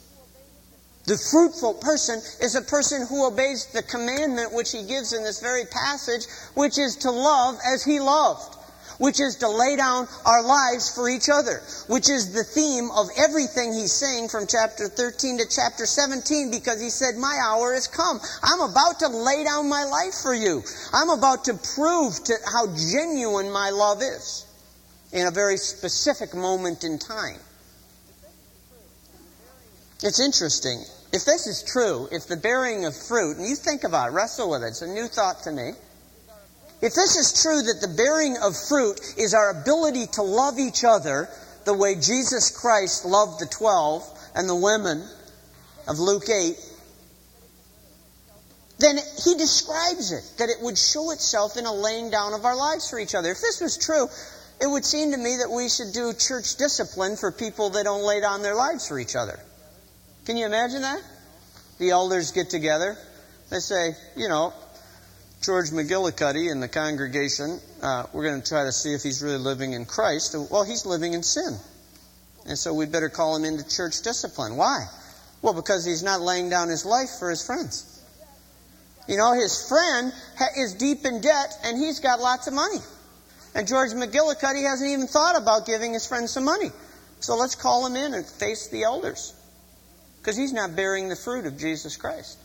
The 1.06 1.18
fruitful 1.18 1.74
person 1.74 2.16
is 2.40 2.54
a 2.54 2.62
person 2.62 3.06
who 3.06 3.26
obeys 3.26 3.66
the 3.66 3.82
commandment 3.82 4.54
which 4.54 4.72
he 4.72 4.86
gives 4.86 5.12
in 5.12 5.22
this 5.22 5.40
very 5.40 5.64
passage, 5.66 6.24
which 6.54 6.78
is 6.78 6.96
to 6.96 7.10
love 7.10 7.58
as 7.66 7.84
he 7.84 8.00
loved. 8.00 8.56
which 8.98 9.18
is 9.20 9.34
to 9.34 9.48
lay 9.48 9.74
down 9.74 10.06
our 10.24 10.40
lives 10.40 10.94
for 10.94 11.08
each 11.08 11.28
other, 11.28 11.60
which 11.88 12.08
is 12.08 12.32
the 12.32 12.44
theme 12.44 12.90
of 12.92 13.08
everything 13.18 13.72
he's 13.72 13.92
saying 13.92 14.28
from 14.28 14.46
chapter 14.46 14.86
13 14.86 15.38
to 15.38 15.46
chapter 15.50 15.84
17 15.84 16.52
because 16.52 16.80
he 16.80 16.90
said, 16.90 17.16
My 17.16 17.36
hour 17.42 17.74
has 17.74 17.88
come. 17.88 18.20
I'm 18.42 18.60
about 18.60 19.00
to 19.00 19.08
lay 19.08 19.42
down 19.42 19.68
my 19.68 19.82
life 19.82 20.14
for 20.22 20.32
you. 20.32 20.62
I'm 20.92 21.10
about 21.10 21.44
to 21.46 21.54
prove 21.74 22.22
to 22.22 22.34
how 22.46 22.68
genuine 22.68 23.50
my 23.50 23.70
love 23.70 24.00
is 24.00 24.43
in 25.14 25.28
a 25.28 25.30
very 25.30 25.56
specific 25.56 26.34
moment 26.34 26.82
in 26.82 26.98
time. 26.98 27.38
It's 30.02 30.20
interesting. 30.20 30.82
If 31.12 31.24
this 31.24 31.46
is 31.46 31.62
true, 31.62 32.08
if 32.10 32.26
the 32.26 32.36
bearing 32.36 32.84
of 32.84 32.96
fruit, 32.96 33.36
and 33.38 33.46
you 33.46 33.54
think 33.54 33.84
about 33.84 34.08
it, 34.08 34.12
wrestle 34.12 34.50
with 34.50 34.64
it, 34.64 34.66
it's 34.66 34.82
a 34.82 34.88
new 34.88 35.06
thought 35.06 35.44
to 35.44 35.52
me. 35.52 35.70
If 36.82 36.94
this 36.94 37.16
is 37.16 37.40
true 37.40 37.62
that 37.62 37.80
the 37.80 37.94
bearing 37.96 38.36
of 38.42 38.56
fruit 38.56 39.00
is 39.16 39.32
our 39.32 39.50
ability 39.50 40.08
to 40.14 40.22
love 40.22 40.58
each 40.58 40.82
other 40.84 41.28
the 41.64 41.72
way 41.72 41.94
Jesus 41.94 42.50
Christ 42.50 43.04
loved 43.04 43.40
the 43.40 43.46
twelve 43.46 44.02
and 44.34 44.48
the 44.48 44.56
women 44.56 45.08
of 45.86 46.00
Luke 46.00 46.28
8, 46.28 46.56
then 48.78 48.96
he 49.24 49.36
describes 49.36 50.10
it, 50.10 50.24
that 50.38 50.48
it 50.48 50.56
would 50.60 50.76
show 50.76 51.12
itself 51.12 51.56
in 51.56 51.64
a 51.64 51.72
laying 51.72 52.10
down 52.10 52.34
of 52.34 52.44
our 52.44 52.56
lives 52.56 52.90
for 52.90 52.98
each 52.98 53.14
other. 53.14 53.30
If 53.30 53.40
this 53.40 53.60
was 53.60 53.78
true, 53.78 54.08
it 54.60 54.66
would 54.66 54.84
seem 54.84 55.12
to 55.12 55.18
me 55.18 55.36
that 55.36 55.50
we 55.50 55.68
should 55.68 55.92
do 55.92 56.12
church 56.12 56.56
discipline 56.56 57.16
for 57.16 57.32
people 57.32 57.70
that 57.70 57.84
don't 57.84 58.04
lay 58.04 58.20
down 58.20 58.42
their 58.42 58.54
lives 58.54 58.88
for 58.88 58.98
each 58.98 59.16
other. 59.16 59.38
Can 60.26 60.36
you 60.36 60.46
imagine 60.46 60.82
that? 60.82 61.02
The 61.78 61.90
elders 61.90 62.30
get 62.32 62.50
together. 62.50 62.96
They 63.50 63.58
say, 63.58 63.94
you 64.16 64.28
know, 64.28 64.52
George 65.42 65.70
McGillicuddy 65.70 66.50
in 66.50 66.60
the 66.60 66.68
congregation, 66.68 67.60
uh, 67.82 68.04
we're 68.12 68.24
going 68.24 68.40
to 68.40 68.48
try 68.48 68.64
to 68.64 68.72
see 68.72 68.94
if 68.94 69.02
he's 69.02 69.22
really 69.22 69.38
living 69.38 69.74
in 69.74 69.84
Christ. 69.84 70.34
Well, 70.50 70.64
he's 70.64 70.86
living 70.86 71.12
in 71.12 71.22
sin. 71.22 71.56
And 72.46 72.58
so 72.58 72.72
we 72.72 72.86
better 72.86 73.08
call 73.08 73.36
him 73.36 73.44
into 73.44 73.68
church 73.68 74.02
discipline. 74.02 74.56
Why? 74.56 74.86
Well, 75.42 75.52
because 75.52 75.84
he's 75.84 76.02
not 76.02 76.20
laying 76.20 76.48
down 76.48 76.68
his 76.68 76.86
life 76.86 77.10
for 77.18 77.28
his 77.28 77.44
friends. 77.44 77.90
You 79.06 79.18
know, 79.18 79.34
his 79.34 79.68
friend 79.68 80.12
is 80.56 80.74
deep 80.74 81.04
in 81.04 81.20
debt 81.20 81.58
and 81.64 81.76
he's 81.76 82.00
got 82.00 82.20
lots 82.20 82.46
of 82.46 82.54
money. 82.54 82.78
And 83.54 83.68
George 83.68 83.90
McGillicuddy 83.90 84.64
hasn't 84.68 84.90
even 84.90 85.06
thought 85.06 85.40
about 85.40 85.66
giving 85.66 85.92
his 85.92 86.06
friend 86.06 86.28
some 86.28 86.44
money. 86.44 86.70
So 87.20 87.36
let's 87.36 87.54
call 87.54 87.86
him 87.86 87.96
in 87.96 88.14
and 88.14 88.26
face 88.26 88.68
the 88.68 88.82
elders. 88.82 89.32
Because 90.20 90.36
he's 90.36 90.52
not 90.52 90.74
bearing 90.74 91.08
the 91.08 91.16
fruit 91.16 91.46
of 91.46 91.56
Jesus 91.56 91.96
Christ. 91.96 92.38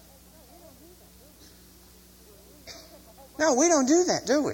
No, 3.40 3.56
we 3.56 3.68
don't 3.70 3.88
do 3.88 4.04
that, 4.06 4.26
do 4.26 4.44
we? 4.44 4.54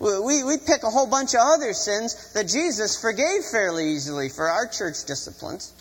We, 0.00 0.44
we 0.44 0.58
pick 0.58 0.82
a 0.82 0.90
whole 0.90 1.06
bunch 1.06 1.34
of 1.34 1.40
other 1.42 1.72
sins 1.74 2.32
that 2.32 2.48
Jesus 2.48 3.00
forgave 3.00 3.44
fairly 3.44 3.90
easily 3.90 4.28
for 4.28 4.48
our 4.48 4.66
church 4.66 5.04
disciplines. 5.06 5.72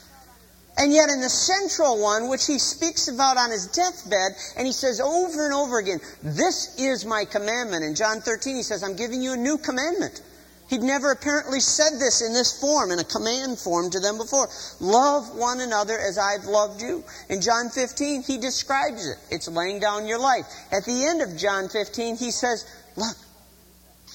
And 0.78 0.94
yet, 0.94 1.10
in 1.10 1.22
the 1.22 1.30
central 1.30 2.00
one, 2.00 2.30
which 2.30 2.46
he 2.46 2.60
speaks 2.60 3.08
about 3.08 3.38
on 3.38 3.50
his 3.50 3.68
deathbed, 3.68 4.34
and 4.56 4.68
he 4.68 4.74
says 4.74 5.02
over 5.02 5.46
and 5.46 5.54
over 5.54 5.80
again, 5.80 6.00
This 6.22 6.76
is 6.78 7.04
my 7.04 7.26
commandment. 7.26 7.84
In 7.84 7.96
John 7.96 8.22
13, 8.22 8.56
he 8.56 8.64
says, 8.64 8.84
I'm 8.84 8.96
giving 8.96 9.22
you 9.22 9.34
a 9.34 9.38
new 9.38 9.58
commandment. 9.58 10.22
He'd 10.70 10.82
never 10.82 11.12
apparently 11.12 11.62
said 11.62 11.98
this 11.98 12.22
in 12.22 12.34
this 12.34 12.60
form, 12.60 12.92
in 12.92 13.00
a 13.00 13.04
command 13.04 13.58
form 13.58 13.90
to 13.90 14.00
them 14.00 14.18
before. 14.18 14.50
Love 14.80 15.34
one 15.36 15.62
another 15.62 15.98
as 15.98 16.18
I've 16.18 16.46
loved 16.46 16.82
you. 16.82 17.04
In 17.30 17.42
John 17.42 17.70
15, 17.70 18.24
he 18.24 18.38
describes 18.38 19.08
it. 19.08 19.18
It's 19.32 19.48
laying 19.48 19.80
down 19.80 20.08
your 20.08 20.20
life. 20.20 20.46
At 20.72 20.84
the 20.84 21.06
end 21.06 21.22
of 21.22 21.38
John 21.38 21.70
15, 21.70 22.18
he 22.18 22.32
says, 22.32 22.66
Look, 22.98 23.16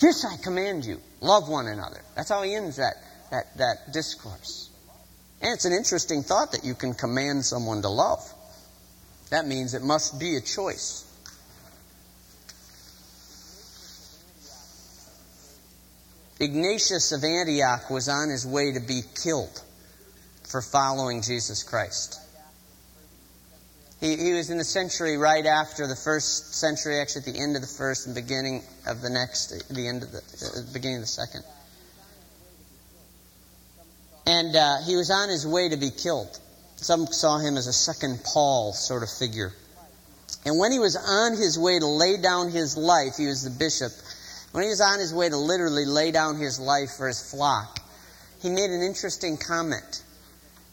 this 0.01 0.25
I 0.25 0.37
command 0.43 0.85
you. 0.85 1.01
Love 1.21 1.49
one 1.49 1.67
another. 1.67 2.03
That's 2.15 2.29
how 2.29 2.43
he 2.43 2.55
ends 2.55 2.77
that, 2.77 2.95
that, 3.31 3.57
that 3.57 3.93
discourse. 3.93 4.69
And 5.43 5.53
it's 5.53 5.65
an 5.65 5.73
interesting 5.73 6.23
thought 6.23 6.53
that 6.53 6.65
you 6.65 6.75
can 6.75 6.95
command 6.95 7.45
someone 7.45 7.83
to 7.83 7.89
love. 7.89 8.21
That 9.31 9.47
means 9.47 9.75
it 9.75 9.83
must 9.83 10.21
be 10.21 10.37
a 10.37 10.41
choice. 10.41 11.05
Ignatius 16.39 17.13
of 17.13 17.25
Antioch 17.25 17.91
was 17.91 18.09
on 18.09 18.29
his 18.29 18.47
way 18.47 18.73
to 18.73 18.81
be 18.81 19.03
killed 19.23 19.63
for 20.49 20.63
following 20.63 21.23
Jesus 21.23 21.63
Christ. 21.63 22.21
He, 24.01 24.17
he, 24.17 24.33
was 24.33 24.51
in 24.51 24.59
the 24.59 24.65
century 24.65 25.17
right 25.17 25.47
after 25.47 25.87
the 25.87 25.95
first 25.95 26.55
century, 26.55 26.99
actually 26.99 27.21
at 27.21 27.35
the 27.35 27.41
end 27.41 27.55
of 27.55 27.63
the 27.63 27.69
first 27.69 28.07
and 28.07 28.15
beginning 28.15 28.63
of 28.87 29.01
the 29.01 29.11
next, 29.11 29.69
the 29.73 29.87
end 29.87 30.03
of 30.03 30.11
the, 30.11 30.19
uh, 30.19 30.73
beginning 30.73 30.97
of 30.97 31.03
the 31.03 31.07
second. 31.07 31.45
And 34.53 34.59
uh, 34.59 34.85
he 34.85 34.97
was 34.97 35.11
on 35.11 35.31
his 35.31 35.47
way 35.47 35.71
to 35.71 35.79
be 35.79 35.89
killed. 35.89 36.39
Some 36.77 37.07
saw 37.07 37.39
him 37.39 37.57
as 37.57 37.69
a 37.69 37.73
second 37.73 38.21
Paul 38.23 38.75
sort 38.75 39.03
of 39.03 39.09
figure. 39.09 39.51
And 40.45 40.59
when 40.59 40.73
he 40.73 40.79
was 40.79 40.95
on 40.95 41.33
his 41.33 41.59
way 41.59 41.79
to 41.79 41.87
lay 41.87 42.19
down 42.19 42.51
his 42.51 42.77
life, 42.77 43.17
he 43.17 43.27
was 43.27 43.45
the 43.45 43.51
bishop 43.51 43.93
when 44.53 44.65
he 44.65 44.69
was 44.69 44.83
on 44.83 44.99
his 44.99 45.13
way 45.15 45.31
to 45.31 45.37
literally 45.37 45.87
lay 45.87 46.11
down 46.11 46.37
his 46.37 46.61
life 46.61 46.91
for 46.99 47.09
his 47.09 47.31
flock, 47.31 47.81
he 48.43 48.51
made 48.51 48.71
an 48.71 48.83
interesting 48.83 49.39
comment. 49.39 50.03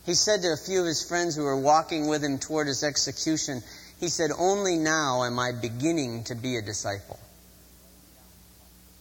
He 0.06 0.14
said 0.14 0.42
to 0.42 0.50
a 0.50 0.58
few 0.58 0.82
of 0.82 0.86
his 0.86 1.02
friends 1.08 1.36
who 1.36 1.44
were 1.44 1.58
walking 1.58 2.10
with 2.10 2.22
him 2.22 2.38
toward 2.38 2.68
his 2.68 2.84
execution, 2.84 3.64
he 4.00 4.10
said, 4.10 4.32
Only 4.38 4.76
now 4.76 5.24
am 5.24 5.40
I 5.40 5.54
beginning 5.54 6.26
to 6.26 6.36
be 6.36 6.58
a 6.58 6.62
disciple. 6.62 7.20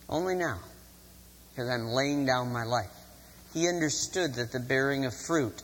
Only 0.09 0.37
now, 0.37 0.61
because 1.51 1.69
I'm 1.69 1.89
laying 1.89 2.25
down 2.25 2.53
my 2.53 2.63
life. 2.63 2.91
He 3.55 3.69
understood 3.69 4.35
that 4.35 4.53
the 4.53 4.61
bearing 4.61 5.05
of 5.07 5.15
fruit 5.15 5.63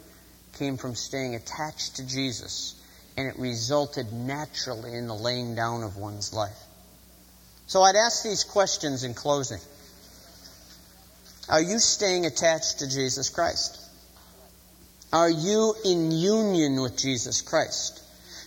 came 0.58 0.76
from 0.76 0.94
staying 0.94 1.34
attached 1.34 1.96
to 1.96 2.06
Jesus, 2.06 2.74
and 3.16 3.28
it 3.28 3.38
resulted 3.38 4.12
naturally 4.12 4.94
in 4.94 5.06
the 5.06 5.14
laying 5.14 5.54
down 5.54 5.82
of 5.82 5.96
one's 5.96 6.32
life. 6.32 6.58
So 7.66 7.82
I'd 7.82 7.96
ask 7.96 8.22
these 8.22 8.44
questions 8.44 9.04
in 9.04 9.14
closing. 9.14 9.60
Are 11.48 11.60
you 11.60 11.78
staying 11.78 12.26
attached 12.26 12.78
to 12.78 12.88
Jesus 12.88 13.28
Christ? 13.28 13.80
Are 15.12 15.30
you 15.30 15.74
in 15.84 16.10
union 16.10 16.80
with 16.80 16.96
Jesus 16.96 17.42
Christ? 17.42 18.02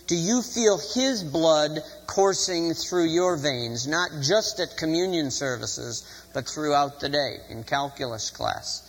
Do 0.06 0.16
you 0.16 0.42
feel 0.42 0.78
His 0.78 1.22
blood 1.22 1.80
coursing 2.06 2.74
through 2.74 3.06
your 3.06 3.36
veins, 3.36 3.86
not 3.86 4.10
just 4.22 4.58
at 4.58 4.76
communion 4.76 5.30
services, 5.30 6.02
but 6.32 6.48
throughout 6.48 7.00
the 7.00 7.08
day, 7.08 7.36
in 7.50 7.62
calculus 7.62 8.30
class, 8.30 8.87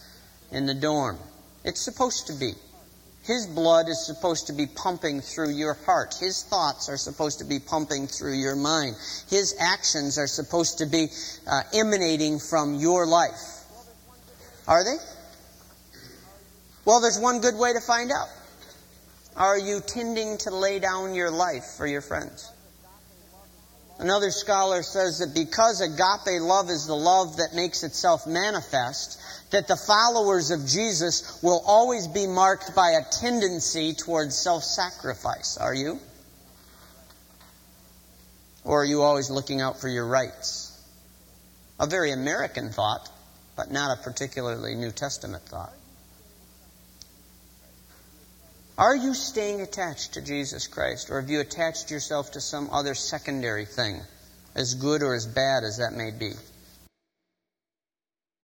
in 0.52 0.66
the 0.66 0.74
dorm? 0.74 1.18
It's 1.64 1.82
supposed 1.82 2.28
to 2.28 2.34
be. 2.34 2.54
His 3.24 3.46
blood 3.46 3.90
is 3.90 4.06
supposed 4.06 4.48
to 4.48 4.54
be 4.54 4.66
pumping 4.66 5.22
through 5.22 5.52
your 5.52 5.76
heart. 5.86 6.16
His 6.20 6.44
thoughts 6.44 6.90
are 6.90 6.98
supposed 6.98 7.40
to 7.40 7.46
be 7.46 7.60
pumping 7.60 8.08
through 8.08 8.34
your 8.34 8.56
mind. 8.56 8.96
His 9.30 9.56
actions 9.60 10.18
are 10.18 10.28
supposed 10.28 10.80
to 10.80 10.86
be 10.86 11.08
uh, 11.46 11.62
emanating 11.74 12.40
from 12.40 12.76
your 12.76 13.06
life. 13.06 13.64
Are 14.68 14.84
they? 14.84 14.98
Well, 16.86 17.02
there's 17.02 17.20
one 17.20 17.40
good 17.42 17.56
way 17.56 17.74
to 17.74 17.82
find 17.82 18.12
out. 18.12 18.30
Are 19.36 19.58
you 19.58 19.80
tending 19.86 20.38
to 20.40 20.56
lay 20.56 20.80
down 20.80 21.14
your 21.14 21.30
life 21.30 21.66
for 21.78 21.86
your 21.86 22.02
friends? 22.02 22.52
Another 24.00 24.32
scholar 24.32 24.82
says 24.82 25.20
that 25.20 25.34
because 25.34 25.82
agape 25.82 26.42
love 26.42 26.70
is 26.70 26.88
the 26.88 26.96
love 26.96 27.38
that 27.38 27.54
makes 27.54 27.84
itself 27.84 28.26
manifest, 28.26 29.20
that 29.52 29.68
the 29.68 29.76
followers 29.76 30.52
of 30.52 30.66
Jesus 30.66 31.38
will 31.44 31.62
always 31.66 32.08
be 32.08 32.26
marked 32.26 32.74
by 32.74 32.92
a 32.92 33.04
tendency 33.12 33.94
towards 33.94 34.38
self 34.38 34.64
sacrifice. 34.64 35.58
Are 35.58 35.74
you? 35.74 36.00
Or 38.64 38.84
are 38.84 38.86
you 38.86 39.02
always 39.02 39.30
looking 39.30 39.60
out 39.60 39.82
for 39.82 39.90
your 39.90 40.06
rights? 40.06 40.66
A 41.78 41.86
very 41.86 42.14
American 42.14 42.70
thought, 42.70 43.10
but 43.58 43.70
not 43.70 43.98
a 43.98 44.02
particularly 44.02 44.76
New 44.76 44.92
Testament 44.92 45.44
thought. 45.44 45.74
Are 48.80 48.96
you 48.96 49.13
staying 49.13 49.60
attached 49.60 50.13
to 50.13 50.22
Jesus 50.22 50.68
Christ, 50.68 51.10
or 51.10 51.20
have 51.20 51.30
you 51.30 51.42
attached 51.42 51.92
yourself 51.92 52.32
to 52.32 52.39
some 52.39 52.70
other 52.72 52.96
secondary 52.96 53.65
thing, 53.65 54.00
as 54.56 54.74
good 54.74 55.04
or 55.04 55.15
as 55.15 55.26
bad 55.26 55.65
as 55.65 55.80
that 55.80 55.92
may 55.92 56.12
be? 56.12 56.32